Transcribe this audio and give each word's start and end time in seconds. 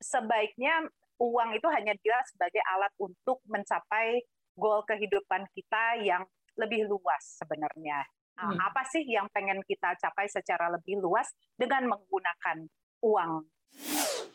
sebaiknya 0.00 0.84
uang 1.16 1.56
itu 1.56 1.68
hanya 1.72 1.96
dia 2.00 2.18
sebagai 2.28 2.60
alat 2.76 2.92
untuk 3.00 3.40
mencapai 3.48 4.20
goal 4.56 4.84
kehidupan 4.84 5.48
kita 5.52 6.00
yang 6.04 6.24
lebih 6.56 6.88
luas 6.88 7.40
sebenarnya. 7.40 8.04
Nah, 8.36 8.52
hmm. 8.52 8.60
Apa 8.60 8.84
sih 8.92 9.04
yang 9.04 9.28
pengen 9.32 9.64
kita 9.64 9.96
capai 9.96 10.28
secara 10.28 10.68
lebih 10.68 11.00
luas 11.00 11.28
dengan 11.56 11.88
menggunakan 11.88 12.68
uang? 13.04 13.32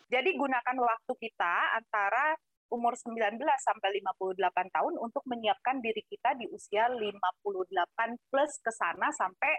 Jadi 0.10 0.30
gunakan 0.36 0.78
waktu 0.78 1.14
kita 1.18 1.54
antara 1.78 2.34
umur 2.72 2.96
19 2.96 3.38
sampai 3.38 3.90
58 4.00 4.76
tahun 4.76 4.94
untuk 4.98 5.24
menyiapkan 5.28 5.84
diri 5.84 6.02
kita 6.08 6.40
di 6.40 6.48
usia 6.50 6.88
58 6.88 8.32
plus 8.32 8.54
ke 8.64 8.72
sana 8.72 9.12
sampai 9.12 9.54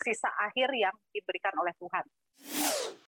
sisa 0.00 0.32
akhir 0.42 0.72
yang 0.74 0.94
diberikan 1.12 1.54
oleh 1.60 1.74
Tuhan. 1.78 2.04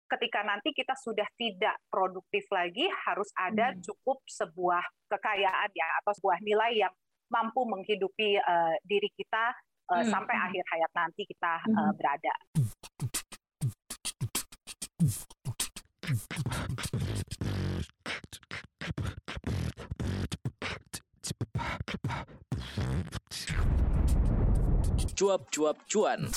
Ketika 0.05 0.45
nanti 0.45 0.77
kita 0.77 0.93
sudah 1.01 1.25
tidak 1.41 1.81
produktif 1.89 2.45
lagi, 2.53 2.85
harus 3.09 3.33
ada 3.41 3.73
hmm. 3.73 3.81
cukup 3.81 4.21
sebuah 4.29 4.85
kekayaan 5.09 5.71
ya 5.73 5.89
atau 6.05 6.13
sebuah 6.21 6.39
nilai 6.45 6.85
yang 6.85 6.93
mampu 7.33 7.65
menghidupi 7.65 8.37
uh, 8.37 8.77
diri 8.85 9.09
kita 9.17 9.57
uh, 9.91 10.05
hmm. 10.05 10.13
sampai 10.13 10.37
akhir 10.37 10.65
hayat 10.71 10.93
nanti 10.93 11.25
kita 11.25 11.53
uh, 11.73 11.93
berada. 11.97 12.35
Cuap-cuap 25.15 25.79
cuan. 25.89 26.29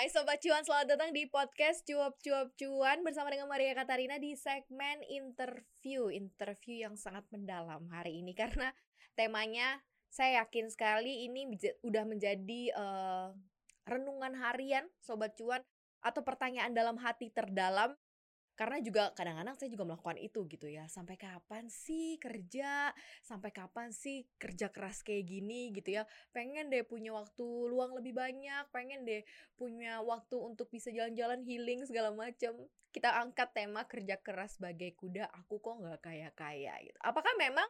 Hai 0.00 0.08
Sobat 0.08 0.40
Cuan, 0.40 0.64
selamat 0.64 0.96
datang 0.96 1.12
di 1.12 1.28
podcast 1.28 1.84
Cuap-Cuap 1.84 2.56
Cuan 2.56 3.04
bersama 3.04 3.28
dengan 3.28 3.52
Maria 3.52 3.76
Katarina 3.76 4.16
di 4.16 4.32
segmen 4.32 5.04
interview. 5.04 6.08
Interview 6.08 6.88
yang 6.88 6.96
sangat 6.96 7.28
mendalam 7.28 7.84
hari 7.92 8.24
ini 8.24 8.32
karena 8.32 8.72
temanya 9.12 9.84
saya 10.08 10.40
yakin 10.40 10.72
sekali 10.72 11.28
ini 11.28 11.52
udah 11.84 12.08
menjadi 12.08 12.72
uh, 12.80 13.36
renungan 13.84 14.40
harian 14.40 14.88
Sobat 15.04 15.36
Cuan 15.36 15.60
atau 16.00 16.24
pertanyaan 16.24 16.72
dalam 16.72 16.96
hati 16.96 17.28
terdalam 17.28 17.92
karena 18.60 18.76
juga 18.84 19.08
kadang-kadang 19.16 19.56
saya 19.56 19.72
juga 19.72 19.88
melakukan 19.88 20.20
itu 20.20 20.44
gitu 20.44 20.68
ya. 20.68 20.84
Sampai 20.84 21.16
kapan 21.16 21.72
sih 21.72 22.20
kerja? 22.20 22.92
Sampai 23.24 23.56
kapan 23.56 23.88
sih 23.88 24.28
kerja 24.36 24.68
keras 24.68 25.00
kayak 25.00 25.24
gini 25.24 25.72
gitu 25.72 25.96
ya? 25.96 26.04
Pengen 26.28 26.68
deh 26.68 26.84
punya 26.84 27.16
waktu 27.16 27.40
luang 27.40 27.96
lebih 27.96 28.12
banyak. 28.12 28.68
Pengen 28.68 29.08
deh 29.08 29.24
punya 29.56 30.04
waktu 30.04 30.36
untuk 30.36 30.68
bisa 30.68 30.92
jalan-jalan 30.92 31.40
healing 31.40 31.88
segala 31.88 32.12
macam 32.12 32.52
kita 32.92 33.08
angkat 33.24 33.48
tema 33.56 33.88
kerja 33.88 34.20
keras 34.20 34.60
sebagai 34.60 34.92
kuda. 34.92 35.32
Aku 35.40 35.56
kok 35.64 35.80
nggak 35.80 36.04
kaya 36.04 36.28
kaya 36.36 36.76
gitu. 36.84 37.00
Apakah 37.00 37.32
memang 37.40 37.64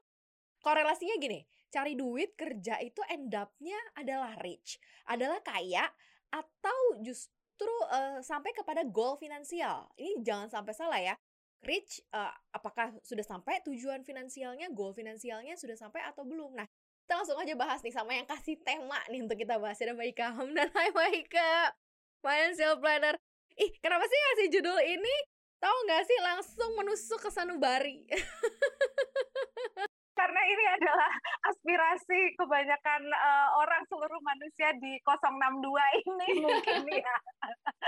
korelasinya 0.59 1.15
gini? 1.23 1.47
Cari 1.71 1.95
duit 1.95 2.35
kerja 2.35 2.83
itu 2.83 2.99
end 3.07 3.31
up-nya 3.31 3.79
adalah 3.95 4.35
rich 4.43 4.83
adalah 5.07 5.39
kaya 5.39 5.87
atau 6.35 6.99
justru 6.99 7.40
justru 7.61 7.77
uh, 7.93 8.25
sampai 8.25 8.57
kepada 8.57 8.81
goal 8.89 9.21
finansial. 9.21 9.85
Ini 10.01 10.25
jangan 10.25 10.49
sampai 10.49 10.73
salah 10.73 10.97
ya. 10.97 11.13
Rich, 11.61 12.01
uh, 12.17 12.33
apakah 12.57 12.97
sudah 13.05 13.21
sampai 13.21 13.61
tujuan 13.69 14.01
finansialnya, 14.01 14.73
goal 14.73 14.97
finansialnya 14.97 15.61
sudah 15.61 15.77
sampai 15.77 16.01
atau 16.09 16.25
belum? 16.25 16.57
Nah, 16.57 16.65
kita 17.05 17.21
langsung 17.21 17.37
aja 17.37 17.53
bahas 17.53 17.85
nih 17.85 17.93
sama 17.93 18.17
yang 18.17 18.25
kasih 18.25 18.57
tema 18.65 18.97
nih 19.13 19.21
untuk 19.21 19.37
kita 19.37 19.61
bahas. 19.61 19.77
Ada 19.77 19.93
Maika 19.93 20.33
dan 20.33 20.73
Hai 20.77 20.89
Maika, 20.89 21.77
Financial 22.25 22.81
Planner. 22.81 23.21
Ih, 23.61 23.77
kenapa 23.85 24.09
sih 24.09 24.17
ngasih 24.17 24.49
judul 24.57 24.81
ini? 24.81 25.17
Tahu 25.61 25.77
nggak 25.85 26.03
sih 26.09 26.19
langsung 26.25 26.71
menusuk 26.81 27.21
ke 27.21 27.29
sanubari. 27.29 28.09
karena 30.15 30.41
ini 30.47 30.65
adalah 30.79 31.11
aspirasi 31.51 32.21
kebanyakan 32.37 33.03
uh, 33.11 33.49
orang 33.61 33.83
seluruh 33.89 34.21
manusia 34.23 34.71
di 34.79 34.99
062 35.07 35.65
ini 36.05 36.29
mungkin 36.43 36.81
ya. 36.91 37.17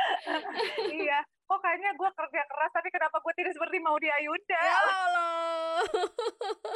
iya, 1.03 1.19
kok 1.23 1.61
kayaknya 1.61 1.91
gue 1.95 2.11
kerja 2.11 2.43
keras 2.49 2.71
tapi 2.73 2.89
kenapa 2.89 3.17
gue 3.21 3.35
tidak 3.37 3.53
seperti 3.55 3.77
mau 3.83 3.97
di 3.99 4.09
Ayunda? 4.09 4.61
Ya 4.63 4.79
Allah. 4.81 5.79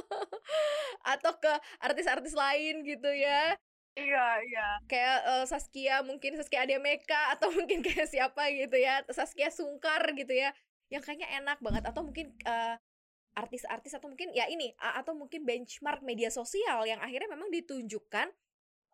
Atau 1.16 1.32
ke 1.41 1.53
artis-artis 1.81 2.34
lain 2.34 2.84
gitu 2.84 3.10
ya. 3.10 3.56
Iya, 3.97 4.26
iya. 4.44 4.69
Kayak 4.84 5.19
uh, 5.25 5.44
Saskia, 5.49 6.04
mungkin 6.04 6.37
Saskia 6.37 6.69
Meka 6.76 7.32
atau 7.32 7.49
mungkin 7.49 7.81
kayak 7.81 8.12
siapa 8.12 8.53
gitu 8.53 8.76
ya, 8.76 9.00
Saskia 9.09 9.49
Sungkar 9.49 10.04
gitu 10.12 10.37
ya. 10.37 10.53
Yang 10.93 11.09
kayaknya 11.09 11.28
enak 11.41 11.59
banget 11.65 11.84
atau 11.88 12.04
mungkin 12.04 12.37
uh, 12.44 12.76
artis-artis 13.36 13.92
atau 13.92 14.08
mungkin 14.08 14.32
ya 14.32 14.48
ini 14.48 14.72
atau 14.80 15.12
mungkin 15.12 15.44
benchmark 15.44 16.00
media 16.00 16.32
sosial 16.32 16.88
yang 16.88 16.98
akhirnya 17.04 17.28
memang 17.28 17.52
ditunjukkan 17.52 18.32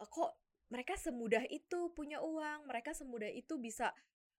uh, 0.03 0.09
kok 0.11 0.35
mereka 0.73 0.97
semudah 0.97 1.45
itu 1.53 1.93
punya 1.93 2.25
uang, 2.25 2.65
mereka 2.65 2.97
semudah 2.97 3.29
itu 3.29 3.61
bisa 3.61 3.93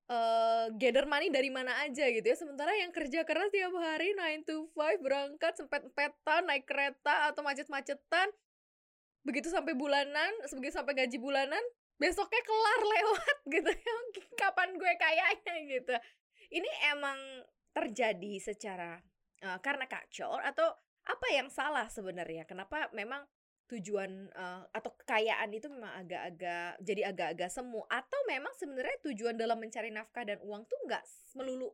uh, 0.10 0.66
gather 0.74 1.06
money 1.06 1.30
dari 1.30 1.54
mana 1.54 1.78
aja 1.86 2.10
gitu 2.10 2.26
ya. 2.26 2.34
Sementara 2.34 2.74
yang 2.74 2.90
kerja 2.90 3.22
keras 3.22 3.54
tiap 3.54 3.70
hari 3.78 4.18
9 4.18 4.50
to 4.50 4.66
5 4.74 5.06
berangkat 5.06 5.54
sempet-empetan 5.62 6.50
naik 6.50 6.66
kereta 6.66 7.30
atau 7.30 7.46
macet-macetan 7.46 8.34
begitu 9.22 9.54
sampai 9.54 9.78
bulanan, 9.78 10.34
begitu 10.58 10.74
sampai 10.74 11.06
gaji 11.06 11.22
bulanan, 11.22 11.62
besoknya 12.02 12.42
kelar 12.42 12.82
lewat 12.98 13.38
gitu 13.54 13.70
ya. 13.70 13.96
Kapan 14.34 14.74
gue 14.74 14.94
kayaknya 14.98 15.56
gitu. 15.70 15.96
Ini 16.50 16.70
emang 16.98 17.46
terjadi 17.78 18.42
secara 18.42 18.98
uh, 19.44 19.60
karena 19.60 19.86
kacau 19.86 20.40
atau 20.40 20.72
apa 21.04 21.28
yang 21.36 21.52
salah 21.52 21.92
sebenarnya? 21.92 22.48
Kenapa 22.48 22.88
memang 22.96 23.28
tujuan 23.68 24.32
uh, 24.36 24.64
atau 24.72 24.92
kekayaan 25.04 25.52
itu 25.52 25.68
memang 25.68 25.92
agak-agak 26.00 26.80
jadi 26.80 27.12
agak-agak 27.12 27.52
semu? 27.52 27.84
Atau 27.92 28.20
memang 28.26 28.56
sebenarnya 28.56 28.98
tujuan 29.12 29.36
dalam 29.36 29.60
mencari 29.60 29.92
nafkah 29.92 30.24
dan 30.24 30.40
uang 30.42 30.64
tuh 30.66 30.80
nggak 30.88 31.04
melulu 31.36 31.72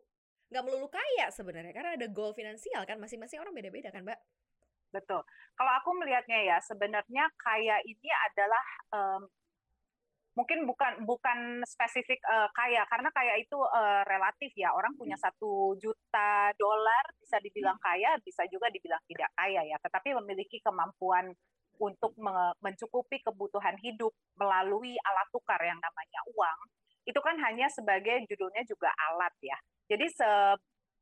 nggak 0.49 0.63
melulu 0.65 0.89
kaya 0.89 1.29
sebenarnya? 1.29 1.71
Karena 1.71 1.93
ada 1.93 2.07
goal 2.09 2.33
finansial 2.33 2.81
kan 2.89 2.97
masing-masing 2.97 3.37
orang 3.37 3.53
beda-beda 3.53 3.93
kan 3.93 4.01
mbak? 4.01 4.17
Betul. 4.89 5.21
Kalau 5.53 5.71
aku 5.77 5.93
melihatnya 6.01 6.41
ya 6.41 6.57
sebenarnya 6.65 7.29
kaya 7.37 7.77
ini 7.85 8.09
adalah 8.09 8.65
um, 8.89 9.21
mungkin 10.39 10.63
bukan 10.63 11.03
bukan 11.03 11.59
spesifik 11.67 12.23
uh, 12.23 12.47
kaya 12.55 12.87
karena 12.87 13.11
kaya 13.11 13.35
itu 13.35 13.59
uh, 13.59 14.07
relatif 14.07 14.55
ya 14.55 14.71
orang 14.71 14.95
punya 14.95 15.19
hmm. 15.19 15.25
satu 15.27 15.75
juta 15.75 16.55
dolar 16.55 17.03
bisa 17.19 17.43
dibilang 17.43 17.75
hmm. 17.75 17.83
kaya 17.83 18.15
bisa 18.23 18.47
juga 18.47 18.71
dibilang 18.71 19.03
tidak 19.11 19.27
kaya 19.35 19.67
ya 19.67 19.75
tetapi 19.83 20.15
memiliki 20.23 20.63
kemampuan 20.63 21.35
untuk 21.79 22.15
mencukupi 22.59 23.23
kebutuhan 23.23 23.75
hidup 23.79 24.11
melalui 24.35 24.95
alat 24.99 25.27
tukar 25.31 25.59
yang 25.59 25.79
namanya 25.79 26.21
uang 26.35 26.59
itu 27.03 27.19
kan 27.19 27.35
hanya 27.43 27.67
sebagai 27.71 28.23
judulnya 28.31 28.63
juga 28.63 28.91
alat 29.11 29.31
ya 29.43 29.59
jadi 29.91 30.07
se 30.07 30.29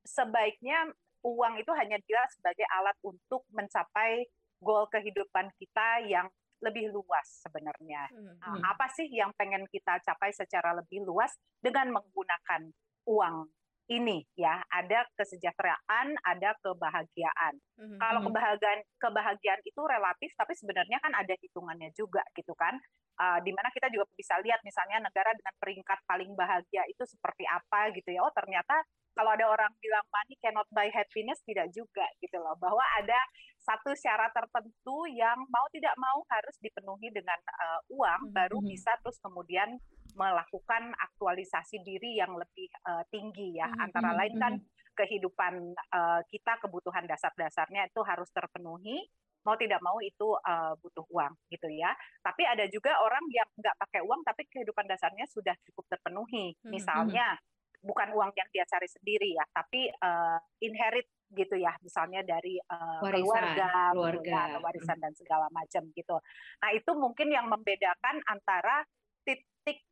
sebaiknya 0.05 0.89
uang 1.21 1.61
itu 1.61 1.71
hanya 1.77 1.97
dia 2.05 2.21
sebagai 2.33 2.65
alat 2.73 2.97
untuk 3.05 3.45
mencapai 3.53 4.25
goal 4.61 4.89
kehidupan 4.89 5.53
kita 5.61 6.05
yang 6.09 6.25
lebih 6.63 6.89
luas 6.89 7.27
sebenarnya. 7.45 8.09
Hmm. 8.09 8.37
Nah, 8.41 8.73
apa 8.73 8.89
sih 8.93 9.05
yang 9.09 9.29
pengen 9.37 9.65
kita 9.69 10.01
capai 10.01 10.33
secara 10.33 10.73
lebih 10.73 11.05
luas 11.05 11.33
dengan 11.61 11.93
menggunakan 11.93 12.73
uang 13.07 13.47
ini 13.87 14.27
ya 14.35 14.59
ada 14.67 15.07
kesejahteraan, 15.15 16.19
ada 16.19 16.51
kebahagiaan. 16.59 17.55
Mm-hmm. 17.79 17.99
Kalau 18.03 18.19
hmm. 18.19 18.27
kebahagiaan 18.27 18.81
kebahagiaan 18.99 19.61
itu 19.63 19.79
relatif, 19.79 20.29
tapi 20.35 20.53
sebenarnya 20.59 20.99
kan 20.99 21.15
ada 21.15 21.31
hitungannya 21.39 21.95
juga 21.95 22.19
gitu 22.35 22.51
kan. 22.59 22.75
Uh, 23.17 23.39
di 23.41 23.49
mana 23.49 23.71
kita 23.73 23.89
juga 23.89 24.05
bisa 24.13 24.37
lihat 24.43 24.61
misalnya 24.61 25.01
negara 25.01 25.33
dengan 25.33 25.55
peringkat 25.57 25.99
paling 26.05 26.35
bahagia 26.37 26.83
itu 26.91 27.01
seperti 27.07 27.47
apa 27.47 27.95
gitu 27.95 28.11
ya. 28.11 28.21
Oh 28.27 28.33
ternyata 28.35 28.75
kalau 29.17 29.33
ada 29.33 29.45
orang 29.49 29.73
bilang 29.81 30.05
money 30.13 30.37
cannot 30.37 30.69
buy 30.69 30.85
happiness 30.93 31.41
tidak 31.41 31.73
juga 31.73 32.05
gitu 32.21 32.37
loh 32.37 32.53
bahwa 32.61 32.85
ada 33.01 33.17
satu 33.57 33.91
syarat 33.97 34.29
tertentu 34.31 35.09
yang 35.09 35.35
mau 35.49 35.65
tidak 35.73 35.97
mau 35.97 36.21
harus 36.29 36.55
dipenuhi 36.61 37.09
dengan 37.09 37.35
uh, 37.41 37.81
uang 37.89 38.21
mm 38.21 38.27
-hmm. 38.29 38.37
baru 38.37 38.57
hmm. 38.61 38.69
bisa 38.69 38.93
terus 39.01 39.17
kemudian 39.19 39.75
melakukan 40.13 40.93
aktualisasi 40.97 41.81
diri 41.81 42.21
yang 42.21 42.37
lebih 42.37 42.69
uh, 42.85 43.03
tinggi 43.09 43.57
ya 43.57 43.65
mm 43.65 43.73
-hmm. 43.73 43.85
antara 43.89 44.09
lain 44.13 44.35
kan 44.37 44.53
kehidupan 44.97 45.53
uh, 45.93 46.21
kita 46.29 46.57
kebutuhan 46.61 47.05
dasar-dasarnya 47.05 47.89
itu 47.89 48.01
harus 48.01 48.29
terpenuhi 48.33 49.05
mau 49.47 49.55
tidak 49.55 49.79
mau 49.79 49.95
itu 50.03 50.35
uh, 50.43 50.75
butuh 50.83 51.07
uang 51.07 51.31
gitu 51.47 51.71
ya. 51.71 51.95
Tapi 52.19 52.43
ada 52.43 52.67
juga 52.67 52.99
orang 52.99 53.23
yang 53.31 53.47
nggak 53.55 53.79
pakai 53.79 54.03
uang 54.03 54.19
tapi 54.27 54.43
kehidupan 54.51 54.83
dasarnya 54.91 55.23
sudah 55.31 55.55
cukup 55.71 55.87
terpenuhi. 55.87 56.51
Misalnya 56.67 57.39
bukan 57.81 58.09
uang 58.13 58.31
yang 58.33 58.49
dia 58.51 58.65
cari 58.65 58.89
sendiri 58.89 59.37
ya, 59.37 59.45
tapi 59.53 59.89
uh, 59.89 60.39
inherit 60.63 61.07
gitu 61.33 61.59
ya, 61.59 61.75
misalnya 61.83 62.23
dari 62.23 62.57
uh, 62.71 63.03
warisan, 63.03 63.23
keluarga, 63.23 63.69
keluarga, 63.91 64.39
ya, 64.55 64.57
warisan 64.63 64.97
dan 64.97 65.13
segala 65.13 65.47
macam 65.51 65.83
gitu. 65.91 66.15
Nah 66.63 66.69
itu 66.71 66.91
mungkin 66.95 67.27
yang 67.29 67.45
membedakan 67.51 68.23
antara 68.31 68.81
titik 69.27 69.83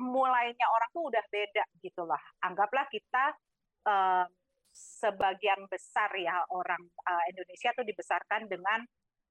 mulainya 0.00 0.66
orang 0.66 0.90
tuh 0.90 1.04
udah 1.08 1.24
beda 1.30 1.64
gitu 1.80 2.02
lah. 2.04 2.20
Anggaplah 2.42 2.90
kita 2.90 3.24
uh, 3.86 4.26
sebagian 4.74 5.66
besar 5.66 6.10
ya 6.14 6.46
orang 6.54 6.80
uh, 7.06 7.24
Indonesia 7.30 7.74
tuh 7.74 7.86
dibesarkan 7.86 8.46
dengan 8.46 8.80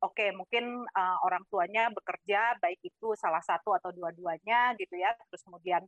oke 0.03 0.15
okay, 0.15 0.29
mungkin 0.35 0.83
uh, 0.83 1.17
orang 1.23 1.43
tuanya 1.47 1.87
bekerja 1.91 2.59
baik 2.59 2.79
itu 2.83 3.15
salah 3.15 3.43
satu 3.43 3.75
atau 3.75 3.91
dua-duanya 3.95 4.75
gitu 4.75 4.95
ya 4.99 5.15
terus 5.27 5.43
kemudian 5.43 5.83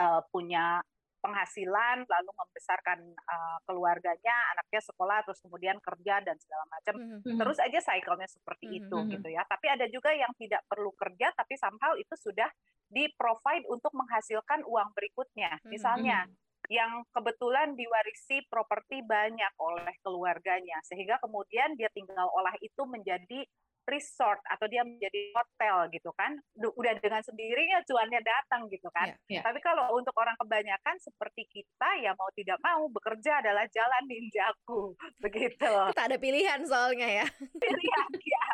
uh, 0.00 0.20
punya 0.32 0.80
penghasilan 1.24 2.04
lalu 2.04 2.30
membesarkan 2.36 3.00
uh, 3.16 3.58
keluarganya 3.64 4.36
anaknya 4.52 4.80
sekolah 4.84 5.24
terus 5.24 5.40
kemudian 5.40 5.80
kerja 5.80 6.20
dan 6.20 6.36
segala 6.36 6.64
macam. 6.68 6.94
Mm-hmm. 7.00 7.40
terus 7.40 7.58
aja 7.64 7.80
cycle-nya 7.80 8.28
seperti 8.28 8.66
mm-hmm. 8.68 8.80
itu 8.84 8.96
gitu 9.16 9.28
ya. 9.32 9.42
Tapi 9.48 9.66
ada 9.72 9.88
juga 9.88 10.12
yang 10.12 10.30
tidak 10.36 10.60
perlu 10.68 10.92
kerja 10.92 11.32
tapi 11.32 11.56
somehow 11.56 11.96
itu 11.96 12.12
sudah 12.20 12.52
di 12.92 13.08
provide 13.16 13.64
untuk 13.72 13.96
menghasilkan 13.96 14.60
uang 14.68 14.92
berikutnya. 14.92 15.56
Misalnya 15.64 16.28
mm-hmm 16.28 16.42
yang 16.72 17.04
kebetulan 17.12 17.76
diwarisi 17.76 18.40
properti 18.48 19.04
banyak 19.04 19.52
oleh 19.60 19.94
keluarganya 20.00 20.80
sehingga 20.80 21.20
kemudian 21.20 21.76
dia 21.76 21.92
tinggal 21.92 22.28
olah 22.32 22.56
itu 22.64 22.82
menjadi 22.88 23.44
resort 23.84 24.40
atau 24.48 24.66
dia 24.66 24.82
menjadi 24.82 25.30
hotel 25.36 25.92
gitu 25.92 26.10
kan 26.16 26.36
udah 26.56 26.92
dengan 26.98 27.20
sendirinya 27.20 27.84
cuannya 27.84 28.20
datang 28.24 28.66
gitu 28.72 28.88
kan 28.90 29.12
yeah, 29.28 29.40
yeah. 29.40 29.42
tapi 29.44 29.60
kalau 29.60 29.92
untuk 29.96 30.16
orang 30.16 30.34
kebanyakan 30.40 30.96
seperti 31.00 31.44
kita 31.52 31.88
ya 32.00 32.16
mau 32.16 32.28
tidak 32.32 32.58
mau 32.64 32.88
bekerja 32.88 33.44
adalah 33.44 33.68
jalan 33.68 34.04
ninjaku 34.08 34.96
begitu 35.24 35.72
tak 35.92 36.06
ada 36.08 36.16
pilihan 36.16 36.60
soalnya 36.64 37.24
ya 37.24 37.26
pilihan 37.62 38.10
ya 38.20 38.46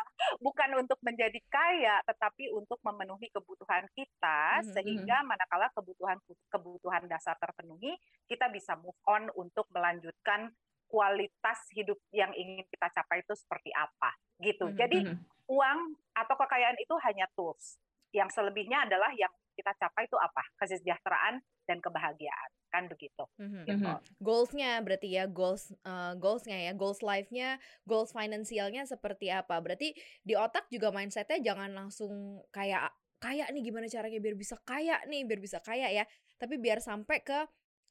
bukan 0.43 0.69
untuk 0.79 0.99
menjadi 1.01 1.39
kaya 1.49 1.99
tetapi 2.05 2.53
untuk 2.53 2.77
memenuhi 2.85 3.31
kebutuhan 3.33 3.87
kita 3.95 4.39
mm 4.59 4.63
-hmm. 4.63 4.73
sehingga 4.75 5.17
manakala 5.25 5.67
kebutuhan 5.73 6.17
kebutuhan 6.51 7.03
dasar 7.09 7.35
terpenuhi 7.39 7.95
kita 8.29 8.47
bisa 8.53 8.77
move 8.77 8.97
on 9.07 9.27
untuk 9.35 9.67
melanjutkan 9.73 10.51
kualitas 10.91 11.59
hidup 11.71 11.95
yang 12.11 12.35
ingin 12.35 12.67
kita 12.67 12.91
capai 12.91 13.23
itu 13.23 13.33
seperti 13.33 13.71
apa 13.71 14.11
gitu. 14.43 14.67
Mm 14.67 14.71
-hmm. 14.75 14.81
Jadi 14.83 14.97
hmm. 15.07 15.17
uang 15.47 15.79
atau 16.11 16.35
kekayaan 16.35 16.77
itu 16.77 16.95
hanya 17.07 17.25
tools. 17.31 17.79
Yang 18.11 18.35
selebihnya 18.35 18.83
adalah 18.83 19.07
yang 19.15 19.31
kita 19.55 19.71
capai 19.79 20.03
itu 20.03 20.19
apa? 20.19 20.43
Kesejahteraan 20.59 21.39
dan 21.67 21.77
kebahagiaan 21.79 22.49
kan 22.71 22.87
begitu. 22.87 23.23
Mm-hmm. 23.37 23.63
Gitu. 23.67 23.83
Mhm. 23.83 23.99
Goalsnya 24.23 24.79
berarti 24.79 25.09
ya 25.11 25.27
goals 25.27 25.75
uh, 25.83 26.15
goalsnya 26.15 26.71
ya 26.71 26.73
goals 26.73 27.03
life-nya, 27.03 27.59
goals 27.83 28.15
finansialnya 28.15 28.87
seperti 28.87 29.27
apa? 29.27 29.59
Berarti 29.59 29.91
di 30.23 30.33
otak 30.39 30.71
juga 30.71 30.89
mindsetnya 30.95 31.43
jangan 31.43 31.75
langsung 31.75 32.41
kayak 32.49 32.89
kayak 33.21 33.53
nih 33.53 33.61
gimana 33.61 33.85
caranya 33.85 34.17
biar 34.17 34.33
bisa 34.39 34.57
kaya 34.65 34.97
nih 35.05 35.27
biar 35.27 35.39
bisa 35.43 35.59
kaya 35.59 35.91
ya. 35.91 36.07
Tapi 36.39 36.57
biar 36.57 36.79
sampai 36.79 37.21
ke 37.21 37.45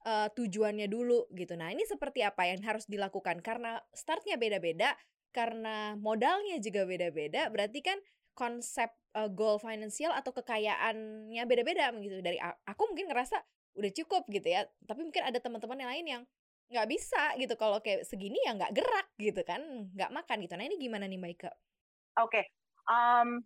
uh, 0.06 0.28
tujuannya 0.32 0.86
dulu 0.88 1.28
gitu. 1.34 1.56
Nah, 1.56 1.72
ini 1.72 1.84
seperti 1.84 2.24
apa 2.24 2.48
yang 2.48 2.60
harus 2.64 2.88
dilakukan? 2.88 3.44
Karena 3.44 3.80
startnya 3.92 4.40
beda-beda, 4.40 4.96
karena 5.30 5.94
modalnya 5.98 6.58
juga 6.58 6.86
beda-beda, 6.88 7.48
berarti 7.52 7.80
kan 7.84 7.98
konsep 8.34 8.88
uh, 9.18 9.28
goal 9.28 9.60
finansial 9.60 10.14
atau 10.14 10.32
kekayaannya 10.32 11.42
beda-beda 11.44 11.92
gitu. 12.00 12.22
Dari 12.24 12.38
aku 12.40 12.82
mungkin 12.90 13.10
ngerasa 13.10 13.36
udah 13.78 13.90
cukup 13.94 14.26
gitu 14.32 14.48
ya, 14.50 14.66
tapi 14.86 15.06
mungkin 15.06 15.22
ada 15.22 15.38
teman-teman 15.38 15.78
yang 15.78 15.90
lain 15.90 16.06
yang 16.06 16.22
nggak 16.70 16.86
bisa 16.86 17.34
gitu 17.34 17.58
kalau 17.58 17.82
kayak 17.82 18.06
segini 18.06 18.38
ya 18.46 18.54
nggak 18.54 18.72
gerak 18.74 19.08
gitu 19.18 19.42
kan, 19.42 19.60
nggak 19.94 20.10
makan 20.14 20.36
gitu. 20.46 20.54
Nah 20.54 20.66
ini 20.66 20.78
gimana 20.78 21.04
nih 21.10 21.18
Mbak 21.18 21.32
Ika? 21.34 21.50
Oke, 21.50 21.54
okay. 22.26 22.44
um, 22.90 23.42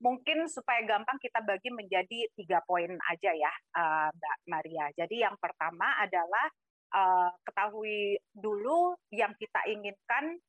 mungkin 0.00 0.48
supaya 0.48 0.80
gampang 0.88 1.20
kita 1.20 1.44
bagi 1.44 1.68
menjadi 1.68 2.24
tiga 2.32 2.64
poin 2.64 2.88
aja 3.12 3.30
ya, 3.36 3.52
uh, 3.76 4.08
Mbak 4.10 4.36
Maria. 4.48 4.86
Jadi 4.96 5.20
yang 5.20 5.36
pertama 5.36 6.00
adalah 6.00 6.46
uh, 6.96 7.30
ketahui 7.44 8.16
dulu 8.32 8.96
yang 9.12 9.36
kita 9.36 9.60
inginkan 9.68 10.40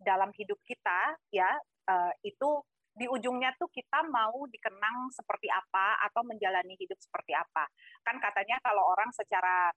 dalam 0.00 0.32
hidup 0.32 0.56
kita, 0.64 1.12
ya 1.28 1.44
uh, 1.92 2.12
itu 2.24 2.64
di 2.96 3.04
ujungnya 3.04 3.52
tuh 3.60 3.68
kita 3.68 4.08
mau 4.08 4.48
dikenang 4.48 5.12
seperti 5.12 5.52
apa 5.52 6.00
atau 6.08 6.24
menjalani 6.24 6.72
hidup 6.80 6.96
seperti 6.96 7.36
apa. 7.36 7.68
Kan 8.00 8.16
katanya 8.16 8.56
kalau 8.64 8.80
orang 8.80 9.12
secara 9.12 9.68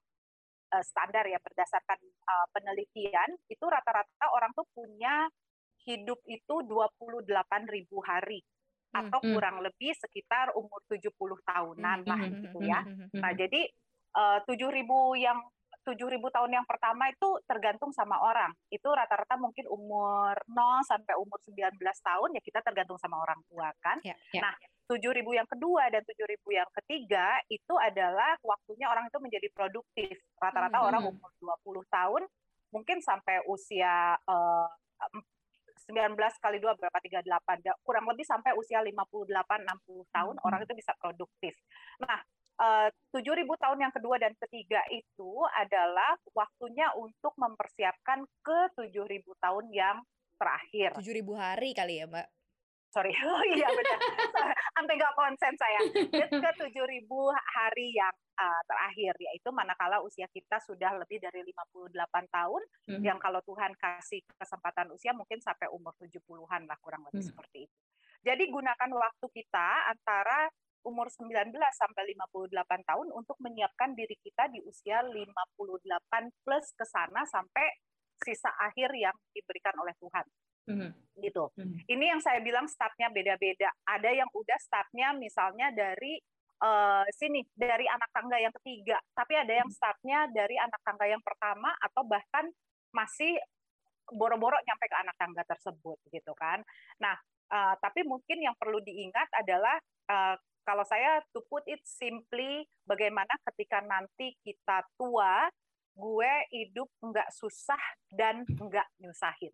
standar 0.80 1.28
ya 1.28 1.36
berdasarkan 1.42 2.00
penelitian 2.56 3.36
itu 3.52 3.64
rata-rata 3.66 4.26
orang 4.32 4.54
tuh 4.56 4.64
punya 4.72 5.28
hidup 5.84 6.22
itu 6.24 6.54
28.000 6.64 7.28
hari 8.00 8.40
atau 8.90 9.18
hmm, 9.22 9.26
hmm. 9.26 9.34
kurang 9.38 9.56
lebih 9.62 9.92
sekitar 9.94 10.50
umur 10.58 10.82
70 10.90 11.14
tahunan 11.46 11.98
hmm, 12.02 12.08
lah 12.10 12.20
gitu 12.26 12.58
ya. 12.66 12.80
Nah, 13.14 13.32
jadi 13.38 13.62
eh, 14.16 14.38
tujuh 14.46 14.70
ribu 14.70 15.14
yang 15.14 15.38
tujuh 15.80 16.12
ribu 16.12 16.28
tahun 16.28 16.60
yang 16.60 16.66
pertama 16.68 17.08
itu 17.08 17.40
tergantung 17.48 17.90
sama 17.94 18.20
orang. 18.20 18.52
Itu 18.68 18.92
rata-rata 18.92 19.40
mungkin 19.40 19.64
umur 19.70 20.36
0 20.44 20.84
sampai 20.84 21.16
umur 21.16 21.40
19 21.40 21.72
tahun 21.80 22.28
ya 22.36 22.40
kita 22.44 22.60
tergantung 22.60 23.00
sama 23.00 23.16
orang 23.16 23.40
tua 23.48 23.72
kan. 23.80 23.96
Yeah, 24.04 24.18
yeah. 24.36 24.44
Nah, 24.44 24.54
tujuh 24.90 25.14
ribu 25.14 25.32
yang 25.32 25.48
kedua 25.48 25.88
dan 25.88 26.04
tujuh 26.04 26.26
ribu 26.28 26.52
yang 26.52 26.68
ketiga 26.82 27.40
itu 27.48 27.74
adalah 27.80 28.36
waktunya 28.44 28.90
orang 28.92 29.08
itu 29.08 29.18
menjadi 29.22 29.48
produktif. 29.54 30.14
Rata-rata 30.36 30.76
mm 30.76 30.82
-hmm. 30.82 30.90
orang 30.90 31.02
umur 31.08 31.30
20 31.40 31.96
tahun 31.96 32.22
mungkin 32.70 32.98
sampai 33.02 33.42
usia 33.50 34.14
uh, 34.30 34.68
19 35.90 36.16
kali 36.16 36.58
2 36.62 36.78
berapa 36.78 36.98
38 37.02 37.84
kurang 37.84 38.06
lebih 38.06 38.24
sampai 38.24 38.54
usia 38.54 38.80
58 38.80 39.26
60 39.26 40.14
tahun 40.14 40.34
hmm. 40.38 40.46
orang 40.46 40.60
itu 40.62 40.74
bisa 40.78 40.94
produktif. 40.96 41.54
Nah, 42.00 42.18
eh, 42.62 42.88
tujuh 43.10 43.34
ribu 43.34 43.58
tahun 43.58 43.90
yang 43.90 43.92
kedua 43.92 44.16
dan 44.22 44.32
ketiga 44.38 44.80
itu 44.94 45.32
adalah 45.58 46.14
waktunya 46.32 46.88
untuk 46.94 47.34
mempersiapkan 47.36 48.22
ke 48.40 48.60
tujuh 48.78 49.04
ribu 49.10 49.34
tahun 49.42 49.68
yang 49.74 49.98
terakhir. 50.40 50.96
Tujuh 50.96 51.14
ribu 51.14 51.36
hari 51.36 51.76
kali 51.76 52.00
ya, 52.00 52.08
Mbak? 52.08 52.39
Sorry. 52.90 53.14
Oh 53.22 53.44
iya 53.46 53.68
benar. 53.70 53.98
Sampai 54.74 54.94
nggak 54.98 55.14
konsen 55.14 55.54
saya 55.54 55.80
ke 56.26 56.50
tujuh 56.60 56.84
ribu 56.86 57.30
hari 57.30 57.94
yang 57.94 58.14
uh, 58.36 58.62
terakhir 58.66 59.14
yaitu 59.22 59.48
manakala 59.54 60.02
usia 60.02 60.26
kita 60.34 60.58
sudah 60.62 60.98
lebih 60.98 61.22
dari 61.22 61.46
58 61.46 61.94
tahun 62.28 62.62
hmm. 62.90 63.02
yang 63.02 63.18
kalau 63.22 63.40
Tuhan 63.46 63.72
kasih 63.78 64.20
kesempatan 64.34 64.90
usia 64.90 65.14
mungkin 65.14 65.38
sampai 65.38 65.70
umur 65.70 65.94
70-an 65.96 66.66
lah 66.66 66.78
kurang 66.82 67.06
lebih 67.08 67.22
hmm. 67.22 67.30
seperti 67.30 67.58
itu. 67.70 67.76
Jadi 68.20 68.52
gunakan 68.52 68.90
waktu 68.92 69.26
kita 69.32 69.68
antara 69.88 70.52
umur 70.84 71.08
19 71.12 71.52
sampai 71.76 72.02
58 72.16 72.88
tahun 72.88 73.08
untuk 73.12 73.36
menyiapkan 73.40 73.92
diri 73.92 74.16
kita 74.20 74.48
di 74.48 74.64
usia 74.64 75.04
58 75.04 75.44
plus 76.44 76.66
ke 76.72 76.84
sana 76.88 77.24
sampai 77.28 77.68
sisa 78.20 78.52
akhir 78.60 78.92
yang 78.96 79.16
diberikan 79.32 79.72
oleh 79.80 79.96
Tuhan 79.96 80.24
hmm 80.70 80.92
gitu. 81.20 81.52
hmm 81.52 81.84
Ini 81.84 82.16
yang 82.16 82.20
saya 82.24 82.40
bilang 82.40 82.64
startnya 82.64 83.12
beda-beda. 83.12 83.68
Ada 83.84 84.08
yang 84.08 84.30
udah 84.32 84.56
startnya 84.56 85.12
misalnya 85.12 85.68
dari 85.68 86.16
uh, 86.64 87.04
sini 87.12 87.44
dari 87.52 87.84
anak 87.84 88.08
tangga 88.10 88.40
yang 88.40 88.54
ketiga, 88.60 88.96
tapi 89.12 89.36
ada 89.36 89.52
yang 89.52 89.68
startnya 89.68 90.32
dari 90.32 90.56
anak 90.56 90.80
tangga 90.80 91.04
yang 91.04 91.20
pertama 91.20 91.76
atau 91.76 92.02
bahkan 92.08 92.48
masih 92.90 93.36
boro-boro 94.10 94.58
nyampe 94.66 94.90
ke 94.90 94.96
anak 94.96 95.16
tangga 95.20 95.42
tersebut 95.46 95.98
gitu 96.10 96.32
kan. 96.34 96.64
Nah, 96.98 97.14
uh, 97.52 97.74
tapi 97.78 98.02
mungkin 98.02 98.40
yang 98.42 98.56
perlu 98.56 98.82
diingat 98.82 99.28
adalah 99.38 99.76
uh, 100.10 100.34
kalau 100.64 100.84
saya 100.88 101.20
to 101.36 101.44
put 101.48 101.64
it 101.68 101.80
simply 101.84 102.64
bagaimana 102.88 103.30
ketika 103.52 103.80
nanti 103.84 104.34
kita 104.44 104.84
tua 104.96 105.48
gue 105.96 106.32
hidup 106.54 106.86
nggak 107.02 107.28
susah 107.34 107.80
dan 108.14 108.46
nggak 108.46 108.86
nyusahin 109.02 109.50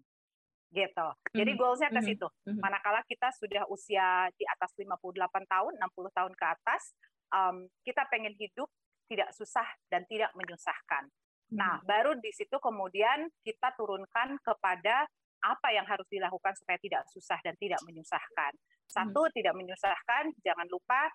gitu. 0.75 1.09
Jadi 1.35 1.51
mhm, 1.55 1.59
goalsnya 1.59 1.91
ke 1.95 2.01
mhm, 2.03 2.09
situ. 2.09 2.29
Mhm. 2.47 2.61
Manakala 2.61 3.01
kita 3.07 3.31
sudah 3.35 3.65
usia 3.71 4.31
di 4.35 4.45
atas 4.47 4.75
58 4.75 5.47
tahun, 5.47 5.73
60 5.79 6.11
tahun 6.11 6.33
ke 6.35 6.47
atas, 6.47 6.83
um, 7.31 7.71
kita 7.87 8.07
pengen 8.11 8.35
hidup 8.35 8.69
tidak 9.07 9.31
susah 9.35 9.67
dan 9.87 10.03
tidak 10.11 10.35
menyusahkan. 10.35 11.07
Nah, 11.55 11.79
baru 11.87 12.19
di 12.19 12.35
situ 12.35 12.59
kemudian 12.59 13.31
kita 13.47 13.71
turunkan 13.79 14.35
kepada 14.43 15.07
apa 15.47 15.69
yang 15.71 15.87
harus 15.87 16.03
dilakukan 16.11 16.59
supaya 16.59 16.75
tidak 16.83 17.07
susah 17.15 17.39
dan 17.47 17.55
tidak 17.55 17.79
menyusahkan. 17.87 18.51
Satu, 18.91 19.31
tidak 19.31 19.55
menyusahkan, 19.55 20.35
jangan 20.43 20.67
lupa 20.67 21.07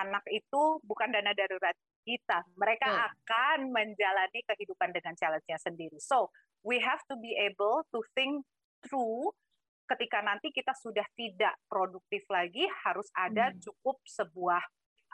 anak 0.00 0.24
itu 0.32 0.80
bukan 0.80 1.12
dana 1.12 1.32
darurat 1.36 1.76
kita. 2.08 2.44
Mereka 2.56 2.88
hmm. 2.88 3.04
akan 3.04 3.58
menjalani 3.72 4.40
kehidupan 4.48 4.96
dengan 4.96 5.12
challenge-nya 5.16 5.60
sendiri. 5.60 6.00
So, 6.00 6.32
we 6.64 6.80
have 6.80 7.00
to 7.12 7.16
be 7.20 7.36
able 7.36 7.84
to 7.92 8.00
think 8.16 8.44
true 8.86 9.30
ketika 9.86 10.18
nanti 10.22 10.50
kita 10.50 10.74
sudah 10.74 11.06
tidak 11.14 11.54
produktif 11.70 12.26
lagi 12.26 12.66
harus 12.82 13.06
ada 13.14 13.54
hmm. 13.54 13.58
cukup 13.62 14.02
sebuah 14.02 14.62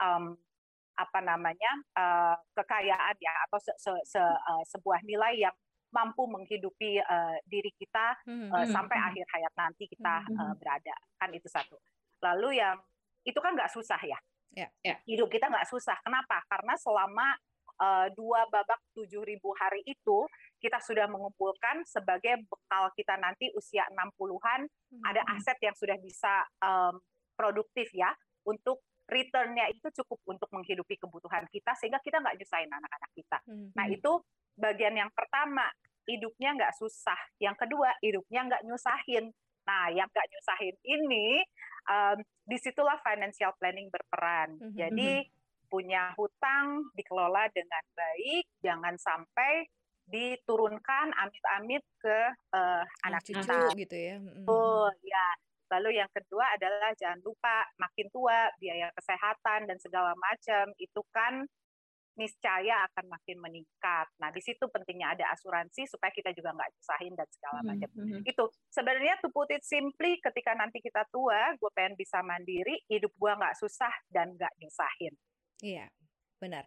um, 0.00 0.32
apa 0.96 1.18
namanya 1.24 1.72
uh, 1.96 2.36
kekayaan 2.56 3.16
ya 3.20 3.32
atau 3.48 3.58
se, 3.60 3.72
se, 3.80 3.92
se, 4.16 4.20
uh, 4.20 4.64
sebuah 4.68 5.04
nilai 5.04 5.40
yang 5.40 5.56
mampu 5.92 6.24
menghidupi 6.24 7.00
uh, 7.04 7.36
diri 7.44 7.68
kita 7.76 8.16
hmm. 8.24 8.48
uh, 8.48 8.66
sampai 8.68 8.96
hmm. 8.96 9.08
akhir 9.12 9.24
hayat 9.28 9.54
nanti 9.56 9.84
kita 9.88 10.24
uh, 10.24 10.52
berada 10.56 10.96
kan 11.20 11.28
itu 11.32 11.48
satu 11.48 11.76
lalu 12.24 12.60
yang 12.60 12.80
itu 13.28 13.36
kan 13.40 13.52
nggak 13.52 13.72
susah 13.72 14.00
ya 14.00 14.16
yeah, 14.56 14.70
yeah. 14.84 14.96
hidup 15.04 15.28
kita 15.28 15.52
nggak 15.52 15.68
susah 15.68 15.96
kenapa 16.00 16.40
karena 16.48 16.74
selama 16.80 17.36
dua 18.14 18.46
babak 18.46 18.78
7.000 18.94 19.42
hari 19.58 19.82
itu 19.82 20.18
kita 20.62 20.78
sudah 20.78 21.10
mengumpulkan 21.10 21.82
sebagai 21.82 22.46
bekal 22.46 22.94
kita 22.94 23.18
nanti 23.18 23.50
usia 23.58 23.82
60-an 23.90 24.62
hmm. 24.70 25.02
ada 25.02 25.22
aset 25.34 25.58
yang 25.58 25.74
sudah 25.74 25.98
bisa 25.98 26.46
um, 26.62 27.02
produktif 27.34 27.90
ya 27.90 28.14
untuk 28.46 28.86
returnnya 29.10 29.68
itu 29.68 29.90
cukup 30.02 30.22
untuk 30.30 30.48
menghidupi 30.54 30.96
kebutuhan 30.96 31.44
kita 31.50 31.74
sehingga 31.76 31.98
kita 32.00 32.22
nggak 32.22 32.38
nyusahin 32.38 32.70
anak-anak 32.70 33.10
kita. 33.12 33.38
Hmm. 33.44 33.68
Nah 33.74 33.86
itu 33.90 34.12
bagian 34.56 34.94
yang 34.94 35.10
pertama 35.12 35.66
hidupnya 36.06 36.54
nggak 36.54 36.74
susah. 36.78 37.18
Yang 37.42 37.66
kedua 37.66 37.92
hidupnya 38.00 38.40
nggak 38.46 38.62
nyusahin. 38.64 39.34
Nah 39.66 39.90
yang 39.90 40.08
nggak 40.08 40.28
nyusahin 40.30 40.76
ini 40.86 41.42
um, 41.90 42.18
di 42.46 42.56
situlah 42.62 42.98
financial 43.02 43.52
planning 43.58 43.90
berperan. 43.90 44.56
Hmm. 44.56 44.72
Jadi 44.72 45.26
punya 45.72 46.12
hutang 46.20 46.84
dikelola 46.92 47.48
dengan 47.56 47.80
baik, 47.96 48.44
jangan 48.60 49.00
sampai 49.00 49.64
diturunkan 50.04 51.16
amit-amit 51.16 51.80
ke 51.96 52.18
uh, 52.52 52.84
anak 53.08 53.24
cucu 53.24 53.40
kita. 53.40 53.72
gitu 53.72 53.96
ya. 53.96 54.16
Oh 54.44 54.92
ya. 55.00 55.26
Lalu 55.72 55.96
yang 55.96 56.10
kedua 56.12 56.52
adalah 56.52 56.92
jangan 57.00 57.24
lupa 57.24 57.64
makin 57.80 58.12
tua 58.12 58.52
biaya 58.60 58.92
kesehatan 58.92 59.64
dan 59.64 59.80
segala 59.80 60.12
macam 60.20 60.68
itu 60.76 61.00
kan 61.08 61.48
niscaya 62.12 62.84
akan 62.92 63.08
makin 63.08 63.40
meningkat. 63.40 64.04
Nah, 64.20 64.28
di 64.28 64.44
situ 64.44 64.68
pentingnya 64.68 65.16
ada 65.16 65.32
asuransi 65.32 65.88
supaya 65.88 66.12
kita 66.12 66.36
juga 66.36 66.52
nggak 66.52 66.70
nyusahin 66.76 67.14
dan 67.16 67.28
segala 67.32 67.58
hmm, 67.64 67.68
macam. 67.72 67.88
Mm 67.96 68.04
-hmm. 68.04 68.20
Itu 68.28 68.44
sebenarnya 68.68 69.16
to 69.24 69.32
put 69.32 69.48
it 69.48 69.64
simply, 69.64 70.20
ketika 70.20 70.52
nanti 70.52 70.84
kita 70.84 71.08
tua, 71.08 71.56
gue 71.56 71.70
pengen 71.72 71.96
bisa 71.96 72.20
mandiri, 72.20 72.84
hidup 72.92 73.12
gue 73.16 73.32
nggak 73.32 73.56
susah 73.56 73.92
dan 74.12 74.36
nggak 74.36 74.52
nyusahin. 74.60 75.16
Iya, 75.62 75.86
benar. 76.42 76.66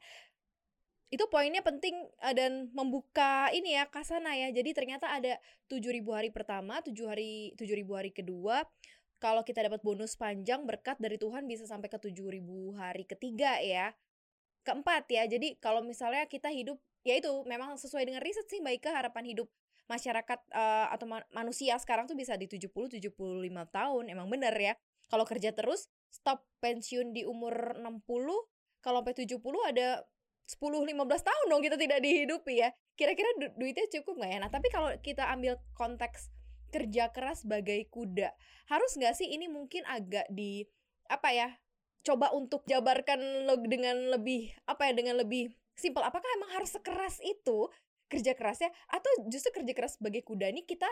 Itu 1.12 1.28
poinnya 1.30 1.62
penting 1.62 1.94
eh, 2.24 2.34
dan 2.34 2.72
membuka 2.72 3.52
ini 3.52 3.76
ya 3.76 3.86
kasana 3.92 4.34
ya. 4.40 4.50
Jadi 4.56 4.72
ternyata 4.72 5.12
ada 5.12 5.38
7000 5.70 6.02
hari 6.16 6.30
pertama, 6.32 6.80
7 6.82 6.96
hari 7.06 7.54
7000 7.60 8.00
hari 8.00 8.12
kedua. 8.16 8.64
Kalau 9.20 9.44
kita 9.44 9.64
dapat 9.64 9.84
bonus 9.84 10.16
panjang 10.16 10.64
berkat 10.68 11.00
dari 11.00 11.16
Tuhan 11.20 11.48
bisa 11.48 11.64
sampai 11.68 11.88
ke 11.88 12.00
7000 12.00 12.76
hari 12.76 13.04
ketiga 13.08 13.60
ya 13.60 13.92
keempat 14.66 15.06
ya. 15.12 15.24
Jadi 15.30 15.56
kalau 15.62 15.86
misalnya 15.86 16.26
kita 16.26 16.50
hidup 16.50 16.82
ya 17.06 17.16
itu 17.22 17.32
memang 17.46 17.78
sesuai 17.78 18.10
dengan 18.10 18.20
riset 18.26 18.50
sih 18.50 18.60
Mbak 18.60 18.82
Ika 18.82 18.92
harapan 18.98 19.24
hidup 19.30 19.48
masyarakat 19.86 20.40
uh, 20.50 20.90
atau 20.90 21.06
ma 21.06 21.22
manusia 21.30 21.78
sekarang 21.78 22.10
tuh 22.10 22.18
bisa 22.18 22.34
di 22.36 22.50
70 22.50 22.98
75 22.98 23.14
tahun. 23.70 24.04
Emang 24.10 24.28
bener 24.28 24.56
ya. 24.58 24.74
Kalau 25.06 25.24
kerja 25.24 25.54
terus 25.54 25.86
stop 26.10 26.42
pensiun 26.66 27.14
di 27.14 27.30
umur 27.30 27.78
60, 27.78 28.02
kalau 28.86 29.02
sampai 29.02 29.26
70 29.26 29.42
ada 29.66 30.06
10 30.46 30.62
15 30.62 30.94
tahun 31.02 31.46
dong 31.50 31.62
kita 31.66 31.74
tidak 31.74 32.00
dihidupi 32.06 32.62
ya. 32.62 32.70
Kira-kira 32.94 33.26
du 33.42 33.48
duitnya 33.58 33.90
cukup 33.90 34.22
nggak 34.22 34.30
ya? 34.30 34.38
Nah, 34.46 34.52
tapi 34.54 34.70
kalau 34.70 34.94
kita 35.02 35.26
ambil 35.34 35.58
konteks 35.74 36.30
kerja 36.70 37.10
keras 37.10 37.42
sebagai 37.42 37.90
kuda, 37.90 38.30
harus 38.70 38.92
nggak 38.94 39.18
sih 39.18 39.34
ini 39.34 39.50
mungkin 39.50 39.82
agak 39.90 40.30
di 40.30 40.70
apa 41.10 41.34
ya 41.34 41.50
coba 42.06 42.30
untuk 42.38 42.62
jabarkan 42.70 43.50
dengan 43.66 44.14
lebih 44.14 44.54
apa 44.70 44.90
ya 44.90 44.94
dengan 44.94 45.18
lebih 45.18 45.50
simpel 45.74 46.06
apakah 46.06 46.26
emang 46.38 46.54
harus 46.54 46.78
sekeras 46.78 47.18
itu 47.26 47.70
kerja 48.06 48.38
kerasnya 48.38 48.70
atau 48.94 49.10
justru 49.26 49.62
kerja 49.62 49.74
keras 49.74 49.98
sebagai 49.98 50.22
kuda 50.22 50.54
ini 50.54 50.62
kita 50.62 50.86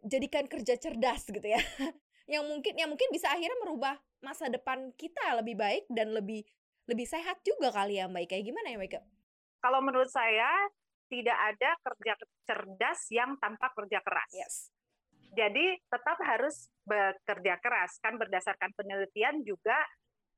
jadikan 0.00 0.48
kerja 0.48 0.80
cerdas 0.80 1.28
gitu 1.28 1.44
ya 1.44 1.60
yang 2.32 2.48
mungkin 2.48 2.72
yang 2.72 2.88
mungkin 2.88 3.12
bisa 3.12 3.28
akhirnya 3.28 3.56
merubah 3.60 4.00
masa 4.24 4.48
depan 4.48 4.90
kita 4.96 5.36
lebih 5.44 5.60
baik 5.60 5.84
dan 5.92 6.16
lebih 6.16 6.48
lebih 6.86 7.06
sehat 7.06 7.42
juga 7.42 7.74
kali 7.74 7.98
ya 7.98 8.06
Mbak 8.06 8.30
kayak 8.30 8.44
gimana 8.46 8.66
ya 8.72 8.78
Mbak 8.78 9.02
Kalau 9.62 9.80
menurut 9.82 10.10
saya 10.10 10.48
tidak 11.06 11.38
ada 11.38 11.70
kerja 11.82 12.12
cerdas 12.46 13.00
yang 13.14 13.38
tanpa 13.38 13.70
kerja 13.74 14.02
keras. 14.02 14.32
Yes. 14.34 14.56
Jadi 15.34 15.76
tetap 15.86 16.18
harus 16.22 16.70
bekerja 16.86 17.58
keras 17.60 17.98
kan 18.00 18.16
berdasarkan 18.16 18.72
penelitian 18.74 19.42
juga 19.42 19.76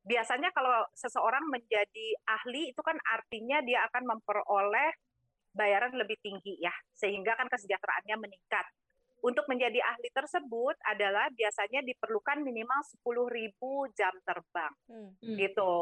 biasanya 0.09 0.49
kalau 0.57 0.89
seseorang 0.97 1.45
menjadi 1.53 2.07
ahli 2.25 2.73
itu 2.73 2.81
kan 2.81 2.97
artinya 3.13 3.61
dia 3.61 3.85
akan 3.93 4.17
memperoleh 4.17 4.93
bayaran 5.53 5.93
lebih 5.97 6.17
tinggi 6.23 6.57
ya, 6.61 6.73
sehingga 6.95 7.35
kan 7.35 7.51
kesejahteraannya 7.51 8.17
meningkat. 8.17 8.67
Untuk 9.19 9.51
menjadi 9.51 9.83
ahli 9.83 10.09
tersebut 10.15 10.79
adalah 10.87 11.27
biasanya 11.35 11.83
diperlukan 11.83 12.39
minimal 12.39 12.79
10.000 13.03 13.99
jam 13.99 14.15
terbang. 14.23 14.73
Hmm. 14.87 15.11
Gitu. 15.19 15.75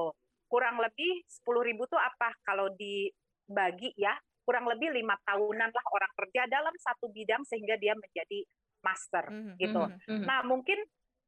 Kurang 0.47 0.79
lebih 0.79 1.27
10.000 1.27 1.75
itu 1.75 1.97
apa 1.99 2.29
kalau 2.47 2.71
dibagi 2.75 3.91
ya? 3.99 4.15
Kurang 4.47 4.71
lebih 4.71 4.95
lima 4.95 5.19
tahunan 5.27 5.71
lah 5.75 5.87
orang 5.91 6.13
kerja 6.23 6.47
dalam 6.47 6.75
satu 6.79 7.11
bidang 7.11 7.43
sehingga 7.43 7.75
dia 7.79 7.99
menjadi 7.99 8.47
master 8.87 9.27
-hmm. 9.27 9.55
gitu. 9.59 9.83
-hmm. 9.83 10.23
Nah, 10.23 10.47
mungkin 10.47 10.79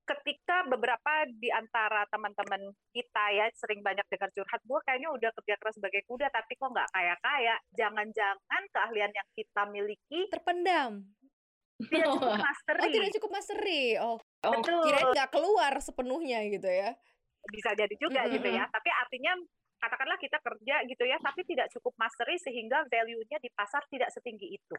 ketika 0.08 0.64
beberapa 0.64 1.28
di 1.28 1.52
antara 1.52 2.08
teman-teman 2.08 2.72
kita 2.96 3.24
ya 3.36 3.46
sering 3.52 3.84
banyak 3.84 4.06
dengar 4.08 4.32
curhat, 4.32 4.60
gue 4.64 4.78
kayaknya 4.88 5.12
udah 5.12 5.30
kerja 5.36 5.54
keras 5.60 5.76
sebagai 5.76 6.02
kuda 6.08 6.32
tapi 6.32 6.56
kok 6.56 6.70
nggak 6.72 6.88
kaya-kaya. 6.94 7.54
Jangan-jangan 7.76 8.62
keahlian 8.72 9.12
yang 9.12 9.28
kita 9.36 9.62
miliki 9.68 10.20
terpendam. 10.32 11.04
Tidak 11.78 12.08
cukup 12.16 12.40
mastery. 12.40 12.80
Oh, 12.88 12.90
tidak 12.90 13.12
cukup 13.20 13.30
mastery. 13.30 13.84
Oh, 14.00 14.18
oh 14.18 14.52
Betul. 14.58 14.82
kirain 14.88 15.08
nggak 15.12 15.30
keluar 15.30 15.72
sepenuhnya 15.78 16.38
gitu 16.48 16.66
ya. 16.66 16.90
Bisa 17.46 17.70
jadi 17.78 17.94
juga 17.94 18.24
mm 18.24 18.26
-hmm. 18.26 18.36
gitu 18.40 18.48
ya. 18.50 18.64
Tapi 18.66 18.90
artinya 18.90 19.32
katakanlah 19.78 20.18
kita 20.18 20.38
kerja 20.42 20.76
gitu 20.90 21.04
ya, 21.06 21.16
tapi 21.22 21.46
tidak 21.46 21.70
cukup 21.70 21.94
mastery 21.96 22.36
sehingga 22.42 22.82
value-nya 22.90 23.38
di 23.38 23.50
pasar 23.54 23.86
tidak 23.86 24.10
setinggi 24.10 24.58
itu. 24.58 24.76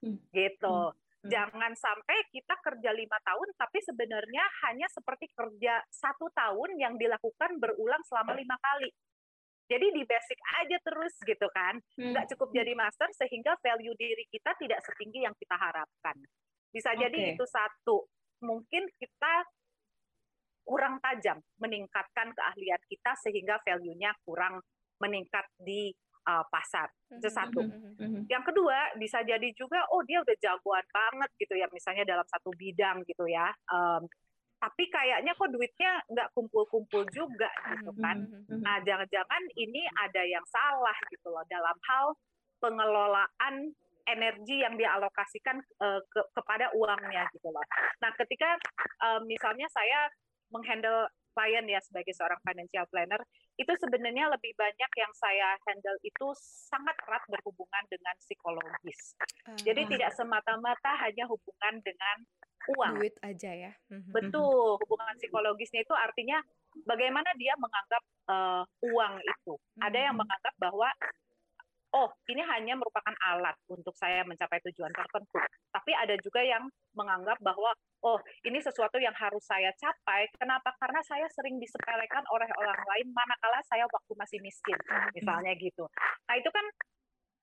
Hmm. 0.00 0.18
Gitu. 0.32 0.76
Hmm. 0.90 0.96
Hmm. 1.20 1.28
Jangan 1.28 1.72
sampai 1.76 2.18
kita 2.32 2.56
kerja 2.64 2.90
lima 2.96 3.18
tahun, 3.20 3.48
tapi 3.60 3.78
sebenarnya 3.84 4.44
hanya 4.64 4.88
seperti 4.88 5.28
kerja 5.36 5.84
satu 5.92 6.32
tahun 6.32 6.80
yang 6.80 6.96
dilakukan 6.96 7.60
berulang 7.60 8.00
selama 8.08 8.32
lima 8.32 8.56
kali. 8.56 8.88
Jadi 9.70 9.86
di 9.94 10.02
basic 10.02 10.40
aja 10.64 10.78
terus 10.82 11.14
gitu 11.22 11.46
kan, 11.52 11.78
hmm. 12.00 12.10
nggak 12.16 12.26
cukup 12.34 12.50
jadi 12.50 12.72
master 12.74 13.06
sehingga 13.14 13.54
value 13.60 13.94
diri 13.94 14.26
kita 14.32 14.56
tidak 14.58 14.82
setinggi 14.82 15.22
yang 15.28 15.36
kita 15.36 15.54
harapkan. 15.54 16.16
Bisa 16.72 16.90
okay. 16.96 17.06
jadi 17.06 17.36
itu 17.36 17.44
satu. 17.46 18.08
Mungkin 18.40 18.88
kita 18.96 19.44
kurang 20.70 21.02
tajam 21.02 21.42
meningkatkan 21.58 22.30
keahlian 22.30 22.78
kita 22.86 23.10
sehingga 23.18 23.58
value-nya 23.66 24.14
kurang 24.22 24.62
meningkat 25.02 25.42
di 25.58 25.90
uh, 26.30 26.46
pasar. 26.46 26.86
Itu 27.10 27.26
mm-hmm, 27.26 27.34
satu. 27.34 27.60
Mm-hmm, 27.66 27.92
mm-hmm. 27.98 28.22
Yang 28.30 28.44
kedua 28.54 28.78
bisa 28.94 29.18
jadi 29.26 29.48
juga 29.58 29.82
oh 29.90 30.06
dia 30.06 30.22
udah 30.22 30.36
jagoan 30.38 30.86
banget 30.94 31.30
gitu 31.42 31.58
ya 31.58 31.66
misalnya 31.74 32.06
dalam 32.06 32.26
satu 32.30 32.54
bidang 32.54 33.02
gitu 33.02 33.26
ya. 33.26 33.50
Um, 33.66 34.06
tapi 34.60 34.92
kayaknya 34.92 35.32
kok 35.34 35.50
duitnya 35.50 35.92
nggak 36.06 36.28
kumpul-kumpul 36.36 37.02
juga 37.10 37.50
gitu 37.74 37.90
kan. 37.98 38.28
Nah 38.60 38.76
jangan-jangan 38.84 39.42
ini 39.56 39.82
ada 39.88 40.22
yang 40.22 40.44
salah 40.46 40.94
gitu 41.10 41.32
loh 41.32 41.42
dalam 41.48 41.74
hal 41.88 42.12
pengelolaan 42.60 43.72
energi 44.04 44.60
yang 44.60 44.76
dialokasikan 44.76 45.64
uh, 45.80 46.04
ke, 46.04 46.20
kepada 46.36 46.68
uangnya 46.76 47.24
gitu 47.32 47.48
loh. 47.48 47.64
Nah 48.04 48.12
ketika 48.20 48.60
uh, 49.00 49.24
misalnya 49.24 49.64
saya 49.72 50.12
menghandle 50.50 51.08
klien 51.30 51.64
ya 51.70 51.78
sebagai 51.80 52.10
seorang 52.12 52.38
financial 52.42 52.84
planner 52.90 53.22
itu 53.54 53.72
sebenarnya 53.78 54.28
lebih 54.34 54.52
banyak 54.58 54.90
yang 54.98 55.12
saya 55.14 55.54
handle 55.68 55.96
itu 56.02 56.26
sangat 56.68 56.96
erat 57.06 57.22
berhubungan 57.30 57.84
dengan 57.86 58.14
psikologis. 58.18 59.14
Uh, 59.46 59.56
Jadi 59.62 59.86
tidak 59.96 60.10
semata-mata 60.18 60.90
hanya 61.06 61.24
hubungan 61.30 61.74
dengan 61.86 62.16
uang. 62.76 62.94
Duit 63.00 63.16
aja 63.24 63.50
ya. 63.54 63.72
Mhm. 63.88 64.10
Betul, 64.10 64.76
hubungan 64.84 65.14
psikologisnya 65.16 65.80
itu 65.86 65.94
artinya 65.96 66.42
bagaimana 66.84 67.30
dia 67.38 67.54
menganggap 67.56 68.02
uh, 68.28 68.64
uang 68.84 69.14
itu. 69.22 69.54
Ada 69.80 69.98
yang 70.10 70.14
mhm. 70.18 70.22
menganggap 70.26 70.54
bahwa 70.60 70.88
oh 71.90 72.08
ini 72.30 72.42
hanya 72.46 72.78
merupakan 72.78 73.14
alat 73.26 73.56
untuk 73.66 73.94
saya 73.98 74.22
mencapai 74.22 74.62
tujuan 74.70 74.94
tertentu. 74.94 75.38
Tapi 75.70 75.90
ada 75.94 76.14
juga 76.22 76.42
yang 76.42 76.66
menganggap 76.94 77.38
bahwa 77.42 77.74
oh 78.06 78.18
ini 78.46 78.62
sesuatu 78.62 78.96
yang 79.02 79.14
harus 79.14 79.42
saya 79.42 79.74
capai. 79.74 80.30
Kenapa? 80.38 80.74
Karena 80.78 81.02
saya 81.02 81.26
sering 81.34 81.58
disepelekan 81.58 82.22
oleh 82.30 82.50
orang 82.58 82.80
lain 82.86 83.08
manakala 83.10 83.58
saya 83.66 83.86
waktu 83.90 84.12
masih 84.14 84.38
miskin, 84.38 84.78
misalnya 85.14 85.52
gitu. 85.58 85.84
Nah 86.30 86.34
itu 86.38 86.50
kan 86.50 86.66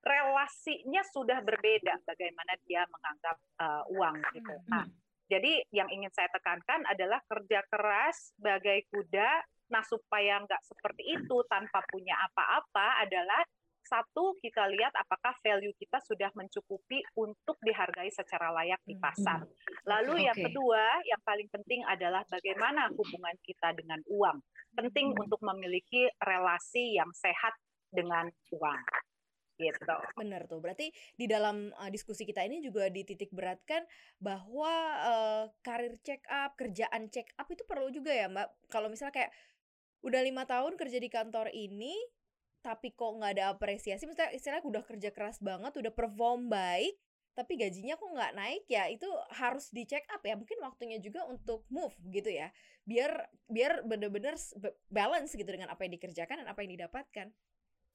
relasinya 0.08 1.04
sudah 1.12 1.44
berbeda 1.44 2.00
bagaimana 2.08 2.56
dia 2.64 2.88
menganggap 2.88 3.36
uh, 3.60 3.84
uang 3.92 4.16
gitu. 4.32 4.56
Nah 4.72 4.88
jadi 5.28 5.60
yang 5.76 5.92
ingin 5.92 6.12
saya 6.16 6.32
tekankan 6.32 6.88
adalah 6.88 7.20
kerja 7.28 7.60
keras 7.68 8.32
sebagai 8.40 8.88
kuda. 8.88 9.44
Nah 9.68 9.84
supaya 9.84 10.40
nggak 10.40 10.64
seperti 10.64 11.04
itu 11.20 11.38
tanpa 11.52 11.84
punya 11.92 12.16
apa-apa 12.32 13.04
adalah 13.04 13.44
satu 13.88 14.36
kita 14.44 14.68
lihat 14.68 14.92
apakah 15.00 15.32
value 15.40 15.72
kita 15.80 16.04
sudah 16.04 16.28
mencukupi 16.36 17.00
untuk 17.16 17.56
dihargai 17.64 18.12
secara 18.12 18.52
layak 18.52 18.84
di 18.84 19.00
hmm, 19.00 19.04
pasar. 19.04 19.48
Hmm. 19.48 19.52
Lalu 19.88 20.14
okay, 20.20 20.26
yang 20.28 20.40
kedua, 20.52 20.84
yang 21.08 21.22
paling 21.24 21.48
penting 21.48 21.82
adalah 21.88 22.28
bagaimana 22.28 22.92
hubungan 22.92 23.36
kita 23.48 23.72
dengan 23.80 24.04
uang. 24.12 24.38
Penting 24.76 25.16
hmm. 25.16 25.24
untuk 25.24 25.40
memiliki 25.40 26.12
relasi 26.20 27.00
yang 27.00 27.10
sehat 27.16 27.56
dengan 27.88 28.28
uang. 28.52 28.82
gitu. 29.58 29.98
Benar 30.14 30.46
tuh. 30.46 30.62
Berarti 30.62 30.94
di 31.18 31.26
dalam 31.26 31.74
uh, 31.74 31.90
diskusi 31.90 32.24
kita 32.30 32.46
ini 32.46 32.62
juga 32.62 32.94
dititik 32.94 33.34
beratkan 33.34 33.82
bahwa 34.22 34.70
uh, 35.02 35.44
karir 35.66 35.98
check 36.06 36.22
up, 36.30 36.54
kerjaan 36.54 37.10
check 37.10 37.34
up 37.42 37.50
itu 37.50 37.66
perlu 37.66 37.90
juga 37.90 38.14
ya, 38.14 38.30
Mbak. 38.30 38.70
Kalau 38.70 38.88
misalnya 38.88 39.26
kayak 39.26 39.32
udah 40.06 40.22
lima 40.22 40.46
tahun 40.46 40.78
kerja 40.78 41.02
di 41.02 41.10
kantor 41.10 41.50
ini, 41.50 41.98
tapi 42.68 42.92
kok 42.92 43.16
nggak 43.16 43.32
ada 43.40 43.56
apresiasi, 43.56 44.04
misalnya 44.04 44.36
istilahnya 44.36 44.68
udah 44.68 44.84
kerja 44.84 45.10
keras 45.16 45.40
banget, 45.40 45.72
udah 45.72 45.94
perform 45.96 46.52
baik, 46.52 47.00
tapi 47.32 47.56
gajinya 47.56 47.96
kok 47.96 48.12
nggak 48.12 48.34
naik 48.36 48.68
ya? 48.68 48.92
Itu 48.92 49.08
harus 49.32 49.72
di 49.72 49.88
check 49.88 50.04
up 50.12 50.20
ya. 50.28 50.36
Mungkin 50.36 50.60
waktunya 50.60 51.00
juga 51.00 51.24
untuk 51.32 51.64
move 51.72 51.96
gitu 52.12 52.28
ya. 52.28 52.52
Biar 52.84 53.32
biar 53.48 53.88
bener-bener 53.88 54.36
balance 54.92 55.32
gitu 55.32 55.48
dengan 55.48 55.72
apa 55.72 55.88
yang 55.88 55.96
dikerjakan 55.96 56.44
dan 56.44 56.50
apa 56.52 56.60
yang 56.66 56.76
didapatkan. 56.76 57.32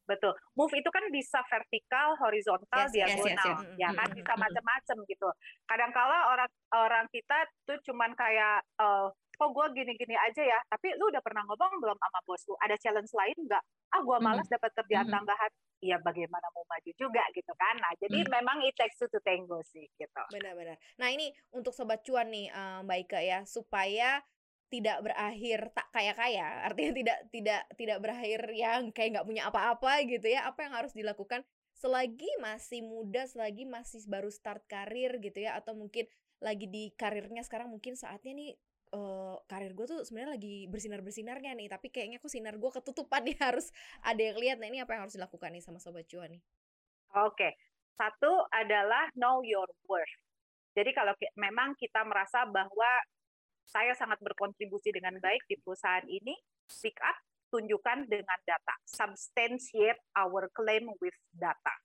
Betul. 0.08 0.32
Move 0.56 0.74
itu 0.78 0.88
kan 0.88 1.04
bisa 1.12 1.38
vertikal 1.46 2.16
horizontal 2.18 2.86
yes, 2.86 2.92
diagonal 2.96 3.28
yes, 3.28 3.44
yes, 3.44 3.60
yes. 3.76 3.78
ya 3.78 3.90
kan? 3.92 4.08
bisa 4.14 4.32
macam-macam 4.34 4.96
gitu. 5.06 5.28
Kadang-kala 5.68 6.18
orang 6.32 6.50
orang 6.74 7.06
kita 7.12 7.38
tuh 7.68 7.78
cuman 7.86 8.10
kayak 8.16 8.64
uh, 8.80 9.12
kok 9.42 9.50
gue 9.50 9.66
gini-gini 9.82 10.14
aja 10.14 10.42
ya 10.46 10.58
tapi 10.70 10.94
lu 10.94 11.10
udah 11.10 11.18
pernah 11.18 11.42
ngomong 11.42 11.82
belum 11.82 11.98
sama 11.98 12.18
bos 12.22 12.42
lu 12.46 12.54
ada 12.62 12.78
challenge 12.78 13.10
lain 13.10 13.34
nggak 13.42 13.62
ah 13.90 14.00
gue 14.00 14.18
malas 14.22 14.46
dapat 14.46 14.70
kerjaan 14.78 15.10
tambahan 15.10 15.50
ya 15.82 15.98
bagaimana 15.98 16.46
mau 16.54 16.62
maju 16.62 16.90
juga 16.94 17.26
gitu 17.34 17.50
kan. 17.58 17.74
Nah, 17.82 17.92
jadi 17.98 18.22
hmm. 18.22 18.30
memang 18.30 18.62
it 18.62 18.78
takes 18.78 18.94
two 18.96 19.10
to 19.10 19.18
tango 19.26 19.58
sih 19.66 19.90
gitu. 19.98 20.22
Benar-benar. 20.30 20.78
Nah, 21.02 21.10
ini 21.10 21.34
untuk 21.50 21.74
sobat 21.74 22.06
cuan 22.06 22.30
nih 22.30 22.48
um, 22.54 22.86
Mbak 22.86 22.98
Ika 23.10 23.20
ya 23.20 23.38
supaya 23.42 24.22
tidak 24.70 25.04
berakhir 25.04 25.68
tak 25.74 25.90
kaya-kaya, 25.92 26.48
artinya 26.70 26.92
tidak 26.96 27.18
tidak 27.34 27.62
tidak 27.74 27.98
berakhir 27.98 28.40
yang 28.54 28.94
kayak 28.94 29.18
nggak 29.18 29.26
punya 29.26 29.42
apa-apa 29.50 30.06
gitu 30.06 30.30
ya. 30.30 30.46
Apa 30.46 30.70
yang 30.70 30.72
harus 30.78 30.94
dilakukan 30.94 31.42
selagi 31.74 32.30
masih 32.38 32.86
muda, 32.86 33.26
selagi 33.26 33.66
masih 33.66 34.06
baru 34.06 34.30
start 34.30 34.62
karir 34.70 35.18
gitu 35.18 35.42
ya 35.42 35.58
atau 35.58 35.74
mungkin 35.74 36.06
lagi 36.38 36.70
di 36.70 36.94
karirnya 36.94 37.42
sekarang 37.42 37.70
mungkin 37.70 37.98
saatnya 37.98 38.34
nih 38.34 38.54
uh, 38.92 39.36
karir 39.48 39.72
gue 39.72 39.86
tuh 39.88 40.00
sebenarnya 40.04 40.38
lagi 40.38 40.56
bersinar 40.68 41.00
bersinarnya 41.00 41.52
nih 41.56 41.68
tapi 41.72 41.88
kayaknya 41.88 42.20
kok 42.20 42.32
sinar 42.32 42.56
gue 42.56 42.70
ketutupan 42.70 43.24
nih 43.24 43.36
harus 43.46 43.72
ada 44.04 44.20
yang 44.20 44.36
lihat. 44.38 44.56
Nah 44.60 44.68
ini 44.68 44.78
apa 44.84 44.94
yang 44.96 45.08
harus 45.08 45.16
dilakukan 45.16 45.50
nih 45.52 45.62
sama 45.64 45.80
sobat 45.80 46.06
cuan 46.08 46.32
nih? 46.32 46.42
Oke 47.12 47.36
okay. 47.36 47.52
satu 47.96 48.48
adalah 48.52 49.08
know 49.16 49.40
your 49.44 49.68
worth. 49.88 50.16
Jadi 50.72 50.96
kalau 50.96 51.12
memang 51.36 51.76
kita 51.76 52.00
merasa 52.08 52.48
bahwa 52.48 52.88
saya 53.68 53.92
sangat 53.96 54.18
berkontribusi 54.24 54.92
dengan 54.92 55.16
baik 55.20 55.44
di 55.48 55.56
perusahaan 55.60 56.04
ini 56.08 56.32
speak 56.68 56.96
up 57.04 57.16
tunjukkan 57.52 58.08
dengan 58.08 58.38
data. 58.48 58.74
Substantiate 58.88 60.00
our 60.16 60.48
claim 60.56 60.88
with 61.00 61.16
data. 61.36 61.76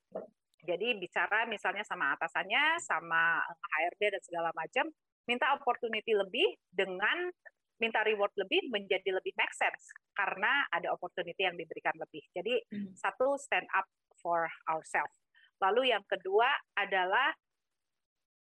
Jadi 0.64 1.00
bicara 1.00 1.48
misalnya 1.48 1.84
sama 1.84 2.16
atasannya 2.16 2.80
sama 2.84 3.40
HRD 3.76 4.16
dan 4.16 4.22
segala 4.24 4.50
macam 4.56 4.88
minta 5.28 5.54
opportunity 5.54 6.16
lebih 6.16 6.48
dengan 6.72 7.30
minta 7.78 8.02
reward 8.02 8.34
lebih 8.34 8.74
menjadi 8.74 9.14
lebih 9.14 9.34
make 9.38 9.54
sense 9.54 9.94
karena 10.18 10.66
ada 10.74 10.90
opportunity 10.90 11.46
yang 11.46 11.54
diberikan 11.54 11.94
lebih. 11.94 12.26
Jadi 12.34 12.58
hmm. 12.74 12.98
satu 12.98 13.38
stand 13.38 13.70
up 13.78 13.86
for 14.18 14.50
ourselves. 14.66 15.14
Lalu 15.62 15.94
yang 15.94 16.02
kedua 16.10 16.50
adalah 16.74 17.34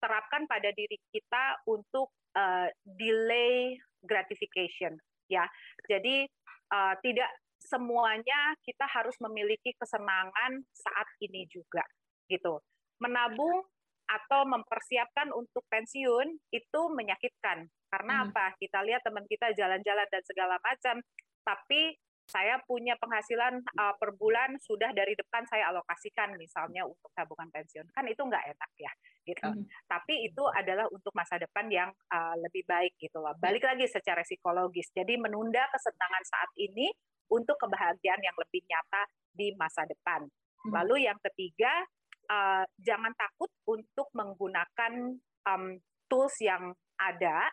terapkan 0.01 0.49
pada 0.49 0.73
diri 0.73 0.97
kita 1.13 1.61
untuk 1.69 2.09
uh, 2.33 2.69
delay 2.97 3.77
gratification 4.01 4.97
ya. 5.29 5.45
Jadi 5.85 6.25
uh, 6.73 6.97
tidak 7.05 7.29
semuanya 7.61 8.57
kita 8.65 8.89
harus 8.89 9.15
memiliki 9.21 9.77
kesenangan 9.77 10.65
saat 10.73 11.09
ini 11.21 11.45
juga 11.53 11.85
gitu. 12.33 12.57
Menabung 13.05 13.69
atau 14.11 14.43
mempersiapkan 14.43 15.31
untuk 15.31 15.63
pensiun 15.71 16.35
itu 16.51 16.81
menyakitkan. 16.91 17.71
Karena 17.87 18.15
hmm. 18.21 18.25
apa? 18.31 18.59
Kita 18.59 18.83
lihat 18.83 19.07
teman 19.07 19.23
kita 19.31 19.55
jalan-jalan 19.55 20.07
dan 20.11 20.23
segala 20.27 20.59
macam, 20.59 20.99
tapi 21.47 21.95
saya 22.31 22.63
punya 22.63 22.95
penghasilan 22.95 23.59
uh, 23.75 23.95
per 23.99 24.15
bulan 24.15 24.55
sudah 24.63 24.95
dari 24.95 25.19
depan 25.19 25.43
saya 25.51 25.75
alokasikan 25.75 26.39
misalnya 26.39 26.87
untuk 26.87 27.11
tabungan 27.11 27.51
pensiun 27.51 27.91
kan 27.91 28.07
itu 28.07 28.23
nggak 28.23 28.55
enak 28.55 28.71
ya 28.79 28.93
gitu 29.27 29.51
mm. 29.51 29.67
tapi 29.91 30.31
itu 30.31 30.47
adalah 30.55 30.87
untuk 30.95 31.11
masa 31.11 31.43
depan 31.43 31.67
yang 31.67 31.91
uh, 31.91 32.39
lebih 32.39 32.63
baik 32.71 32.95
gitu 33.03 33.19
loh 33.19 33.35
balik 33.43 33.67
lagi 33.67 33.91
secara 33.91 34.23
psikologis 34.23 34.95
jadi 34.95 35.19
menunda 35.19 35.67
kesenangan 35.75 36.23
saat 36.23 36.51
ini 36.55 36.87
untuk 37.35 37.59
kebahagiaan 37.59 38.23
yang 38.23 38.37
lebih 38.39 38.63
nyata 38.63 39.03
di 39.35 39.51
masa 39.59 39.83
depan 39.91 40.23
mm. 40.23 40.71
lalu 40.71 41.11
yang 41.11 41.19
ketiga 41.19 41.83
uh, 42.31 42.65
jangan 42.79 43.11
takut 43.19 43.51
untuk 43.67 44.09
menggunakan 44.15 45.19
um, 45.51 45.65
tools 46.07 46.39
yang 46.39 46.71
ada. 46.97 47.51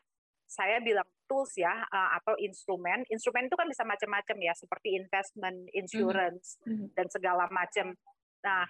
Saya 0.47 0.79
bilang 0.79 1.07
tools 1.27 1.51
ya 1.59 1.73
uh, 1.73 2.09
atau 2.21 2.37
instrumen. 2.39 3.03
Instrumen 3.11 3.51
itu 3.51 3.57
kan 3.59 3.67
bisa 3.67 3.83
macam-macam 3.83 4.37
ya, 4.39 4.53
seperti 4.55 4.95
investment, 4.95 5.67
insurance 5.75 6.61
mm 6.63 6.71
-hmm. 6.71 6.87
dan 6.95 7.07
segala 7.11 7.49
macam. 7.51 7.91
Nah, 8.45 8.63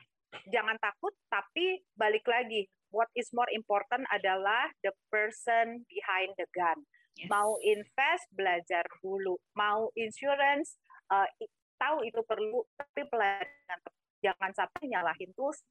jangan 0.49 0.79
takut, 0.81 1.13
tapi 1.29 1.85
balik 1.93 2.25
lagi, 2.25 2.65
what 2.89 3.11
is 3.13 3.29
more 3.29 3.47
important 3.53 4.09
adalah 4.09 4.73
the 4.81 4.89
person 5.13 5.85
behind 5.85 6.33
the 6.41 6.47
gun. 6.55 6.81
Yes. 7.17 7.29
Mau 7.29 7.57
invest, 7.61 8.25
belajar 8.33 8.85
dulu. 9.01 9.37
Mau 9.53 9.93
insurance, 9.93 10.81
uh, 11.13 11.29
tahu 11.77 12.05
itu 12.05 12.21
perlu, 12.25 12.65
tapi 12.73 13.05
pelajaran 13.05 13.79
jangan 14.23 14.51
sampai 14.53 14.89
nyalahin 14.89 15.31
tools 15.37 15.61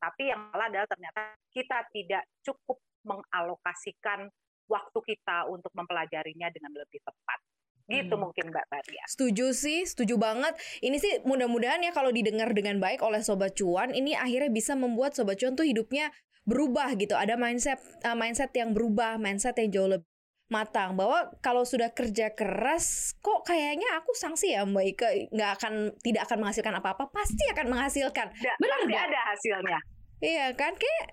tapi 0.00 0.22
yang 0.28 0.40
salah 0.50 0.66
adalah 0.68 0.88
ternyata 0.88 1.20
kita 1.52 1.78
tidak 1.92 2.24
cukup 2.42 2.78
mengalokasikan 3.04 4.28
waktu 4.66 4.98
kita 5.04 5.44
untuk 5.52 5.70
mempelajarinya 5.76 6.48
dengan 6.50 6.72
lebih 6.72 7.00
tepat 7.04 7.38
gitu 7.84 8.16
hmm. 8.16 8.22
mungkin 8.24 8.44
Mbak 8.48 8.66
Maria. 8.72 9.04
Setuju 9.12 9.52
sih, 9.52 9.84
setuju 9.84 10.16
banget. 10.16 10.56
Ini 10.80 10.96
sih 10.96 11.12
mudah-mudahan 11.28 11.84
ya 11.84 11.92
kalau 11.92 12.08
didengar 12.08 12.56
dengan 12.56 12.80
baik 12.80 13.04
oleh 13.04 13.20
sobat 13.20 13.60
cuan, 13.60 13.92
ini 13.92 14.16
akhirnya 14.16 14.48
bisa 14.48 14.72
membuat 14.72 15.12
sobat 15.12 15.36
cuan 15.36 15.52
tuh 15.52 15.68
hidupnya 15.68 16.08
berubah 16.48 16.96
gitu. 16.96 17.12
Ada 17.12 17.36
mindset 17.36 17.76
uh, 18.08 18.16
mindset 18.16 18.56
yang 18.56 18.72
berubah, 18.72 19.20
mindset 19.20 19.60
yang 19.60 19.68
jauh 19.68 19.90
lebih 20.00 20.13
matang. 20.54 20.94
Bahwa 20.94 21.34
kalau 21.42 21.66
sudah 21.66 21.90
kerja 21.90 22.30
keras 22.30 23.18
kok 23.18 23.42
kayaknya 23.42 23.98
aku 23.98 24.14
sanksi 24.14 24.54
ya 24.54 24.62
Mbak 24.62 24.86
Ika 24.94 25.08
nggak 25.34 25.50
akan 25.58 25.74
tidak 26.06 26.30
akan 26.30 26.38
menghasilkan 26.46 26.74
apa-apa. 26.78 27.10
Pasti 27.10 27.42
akan 27.50 27.66
menghasilkan. 27.74 28.30
Da, 28.38 28.54
benar 28.62 28.78
nggak? 28.86 29.02
ada 29.10 29.20
hasilnya. 29.34 29.78
Iya 30.22 30.46
kan? 30.54 30.78
Kayak 30.78 31.06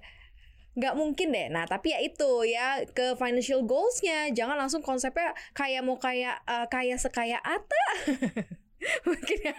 nggak 0.78 0.94
mungkin 0.94 1.28
deh. 1.34 1.48
Nah 1.50 1.66
tapi 1.66 1.98
ya 1.98 2.00
itu 2.06 2.46
ya 2.46 2.86
ke 2.86 3.18
financial 3.18 3.66
goalsnya. 3.66 4.30
Jangan 4.30 4.62
langsung 4.62 4.86
konsepnya 4.86 5.34
kayak 5.58 5.82
mau 5.82 5.98
kayak 5.98 6.46
uh, 6.46 6.70
kayak 6.70 7.02
sekaya 7.02 7.42
Ata 7.42 7.86
mungkin 9.08 9.40
ya. 9.46 9.56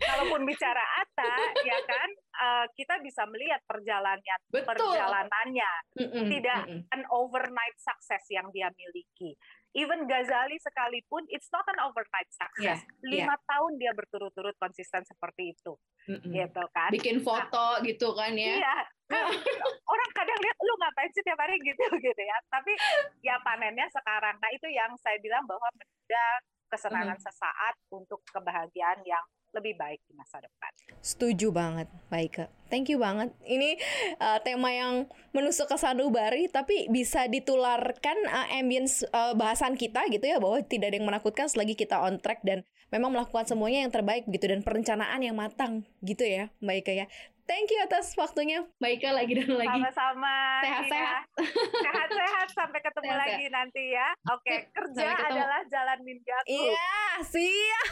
Kalaupun 0.00 0.42
bicara 0.48 0.84
Ata, 1.04 1.34
ya 1.60 1.78
kan, 1.84 2.08
uh, 2.40 2.66
kita 2.72 3.00
bisa 3.04 3.28
melihat 3.28 3.60
Betul. 3.68 4.64
perjalanannya, 4.64 5.72
mm 5.98 6.08
-mm, 6.08 6.26
tidak 6.32 6.62
mm 6.64 6.72
-mm. 6.80 6.94
an 6.94 7.02
overnight 7.12 7.76
success 7.76 8.24
yang 8.32 8.48
dia 8.50 8.72
miliki. 8.74 9.36
Even 9.76 10.08
Ghazali 10.08 10.56
sekalipun, 10.64 11.28
it's 11.28 11.52
not 11.52 11.68
an 11.68 11.78
overnight 11.84 12.30
success. 12.32 12.80
Yeah, 12.80 13.04
Lima 13.04 13.36
yeah. 13.36 13.38
tahun 13.44 13.72
dia 13.76 13.92
berturut-turut 13.92 14.56
konsisten 14.56 15.04
seperti 15.04 15.52
itu, 15.52 15.76
mm 16.08 16.18
-mm. 16.24 16.32
gitu 16.32 16.64
kan. 16.72 16.90
Bikin 16.90 17.20
foto 17.20 17.78
nah, 17.78 17.84
gitu 17.84 18.16
kan 18.16 18.32
ya? 18.32 18.56
Iya. 18.64 18.78
Kan, 19.08 19.24
orang 19.88 20.10
kadang 20.12 20.36
lihat 20.36 20.56
lu 20.60 20.74
ngapain 20.84 21.08
sih 21.16 21.24
tiap 21.24 21.40
hari 21.40 21.56
gitu 21.64 21.80
gitu 21.96 22.22
ya. 22.28 22.36
Tapi 22.52 22.76
ya 23.24 23.40
panennya 23.40 23.88
sekarang. 23.88 24.36
Nah 24.36 24.52
itu 24.52 24.68
yang 24.68 24.92
saya 25.00 25.16
bilang 25.24 25.48
bahwa 25.48 25.64
menunda 25.72 26.24
kesenangan 26.68 27.16
mm 27.16 27.20
-hmm. 27.20 27.28
sesaat 27.32 27.74
untuk 27.90 28.20
kebahagiaan 28.30 29.00
yang 29.04 29.24
lebih 29.56 29.74
baik 29.80 30.00
di 30.04 30.12
masa 30.12 30.44
depan. 30.44 30.72
Setuju 31.00 31.48
banget, 31.48 31.88
baik 32.12 32.44
Thank 32.68 32.92
you 32.92 33.00
banget. 33.00 33.32
Ini 33.48 33.80
uh, 34.20 34.38
tema 34.44 34.68
yang 34.68 35.08
menusuk 35.32 35.72
ke 35.72 35.76
sanubari 35.80 36.52
tapi 36.52 36.84
bisa 36.92 37.24
ditularkan 37.24 38.28
uh, 38.28 38.48
ambience 38.60 39.08
uh, 39.08 39.32
bahasan 39.32 39.72
kita 39.72 40.04
gitu 40.12 40.28
ya 40.28 40.36
bahwa 40.36 40.60
tidak 40.60 40.92
ada 40.92 40.96
yang 41.00 41.08
menakutkan 41.08 41.48
selagi 41.48 41.72
kita 41.72 41.96
on 41.96 42.20
track 42.20 42.44
dan 42.44 42.60
memang 42.92 43.08
melakukan 43.08 43.48
semuanya 43.48 43.88
yang 43.88 43.92
terbaik 43.92 44.28
gitu 44.28 44.52
dan 44.52 44.60
perencanaan 44.60 45.20
yang 45.24 45.36
matang 45.36 45.88
gitu 46.04 46.28
ya, 46.28 46.52
Mbak 46.60 46.76
Ika 46.84 46.92
ya. 46.92 47.06
Thank 47.48 47.72
you 47.72 47.80
atas 47.80 48.12
waktunya. 48.12 48.60
Ika 48.76 49.08
lagi 49.08 49.32
dan 49.40 49.56
lagi. 49.56 49.80
Sama-sama. 49.80 50.60
Sehat-sehat. 50.60 51.22
Sehat-sehat 51.80 52.48
sampai 52.52 52.80
ketemu 52.84 53.08
sehat, 53.08 53.24
lagi 53.24 53.44
nanti 53.48 53.84
ya. 53.96 54.08
Oke, 54.28 54.44
okay. 54.44 54.58
kerja 54.68 55.16
adalah 55.16 55.64
jalan 55.64 55.98
ninjaku. 56.04 56.44
Iya, 56.44 57.00
siap. 57.24 57.88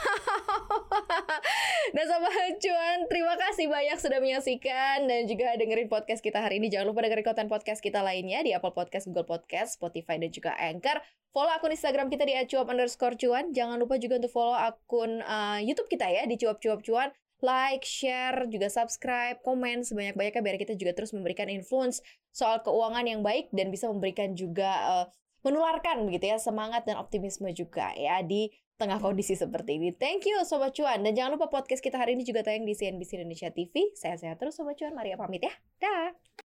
dan 1.96 2.04
Sobat 2.04 2.54
Cuan, 2.60 2.98
terima 3.08 3.34
kasih 3.40 3.72
banyak 3.72 3.96
sudah 3.96 4.20
menyaksikan 4.20 5.08
dan 5.08 5.24
juga 5.24 5.56
dengerin 5.56 5.88
podcast 5.88 6.20
kita 6.20 6.36
hari 6.44 6.60
ini. 6.60 6.68
Jangan 6.68 6.92
lupa 6.92 7.08
dengerin 7.08 7.24
konten 7.24 7.48
podcast 7.48 7.80
kita 7.80 8.04
lainnya 8.04 8.44
di 8.44 8.52
Apple 8.52 8.76
Podcast, 8.76 9.08
Google 9.08 9.24
Podcast, 9.24 9.80
Spotify, 9.80 10.20
dan 10.20 10.28
juga 10.28 10.52
Anchor. 10.60 11.00
Follow 11.32 11.52
akun 11.56 11.72
Instagram 11.72 12.12
kita 12.12 12.28
di 12.28 12.36
@cuap 12.44 12.68
underscore 12.68 13.16
cuan. 13.16 13.56
Jangan 13.56 13.80
lupa 13.80 13.96
juga 13.96 14.20
untuk 14.20 14.36
follow 14.36 14.56
akun 14.56 15.24
uh, 15.24 15.60
YouTube 15.64 15.88
kita 15.88 16.12
ya 16.12 16.28
di 16.28 16.36
cuap 16.36 16.60
cuap 16.60 16.84
cuan 16.84 17.08
like, 17.44 17.84
share, 17.84 18.48
juga 18.48 18.72
subscribe, 18.72 19.40
komen 19.44 19.84
sebanyak-banyaknya 19.84 20.42
biar 20.44 20.56
kita 20.56 20.74
juga 20.76 20.96
terus 20.96 21.12
memberikan 21.12 21.48
influence 21.52 22.00
soal 22.32 22.60
keuangan 22.60 23.04
yang 23.04 23.20
baik 23.24 23.52
dan 23.52 23.72
bisa 23.72 23.88
memberikan 23.88 24.36
juga 24.36 24.70
uh, 24.88 25.06
menularkan 25.44 26.04
begitu 26.04 26.34
ya 26.34 26.38
semangat 26.42 26.84
dan 26.84 26.98
optimisme 26.98 27.46
juga 27.54 27.94
ya 27.94 28.18
di 28.24 28.50
tengah 28.76 29.00
kondisi 29.00 29.32
seperti 29.32 29.80
ini. 29.80 29.88
Thank 29.96 30.28
you 30.28 30.36
Sobat 30.44 30.76
Cuan. 30.76 31.00
Dan 31.00 31.16
jangan 31.16 31.40
lupa 31.40 31.48
podcast 31.48 31.80
kita 31.80 31.96
hari 31.96 32.12
ini 32.12 32.28
juga 32.28 32.44
tayang 32.44 32.68
di 32.68 32.76
CNBC 32.76 33.24
Indonesia 33.24 33.48
TV. 33.48 33.92
Sehat-sehat 33.96 34.36
terus 34.36 34.56
Sobat 34.56 34.76
Cuan. 34.76 34.92
Maria 34.92 35.16
pamit 35.16 35.48
ya. 35.48 35.54
Dah. 35.80 36.45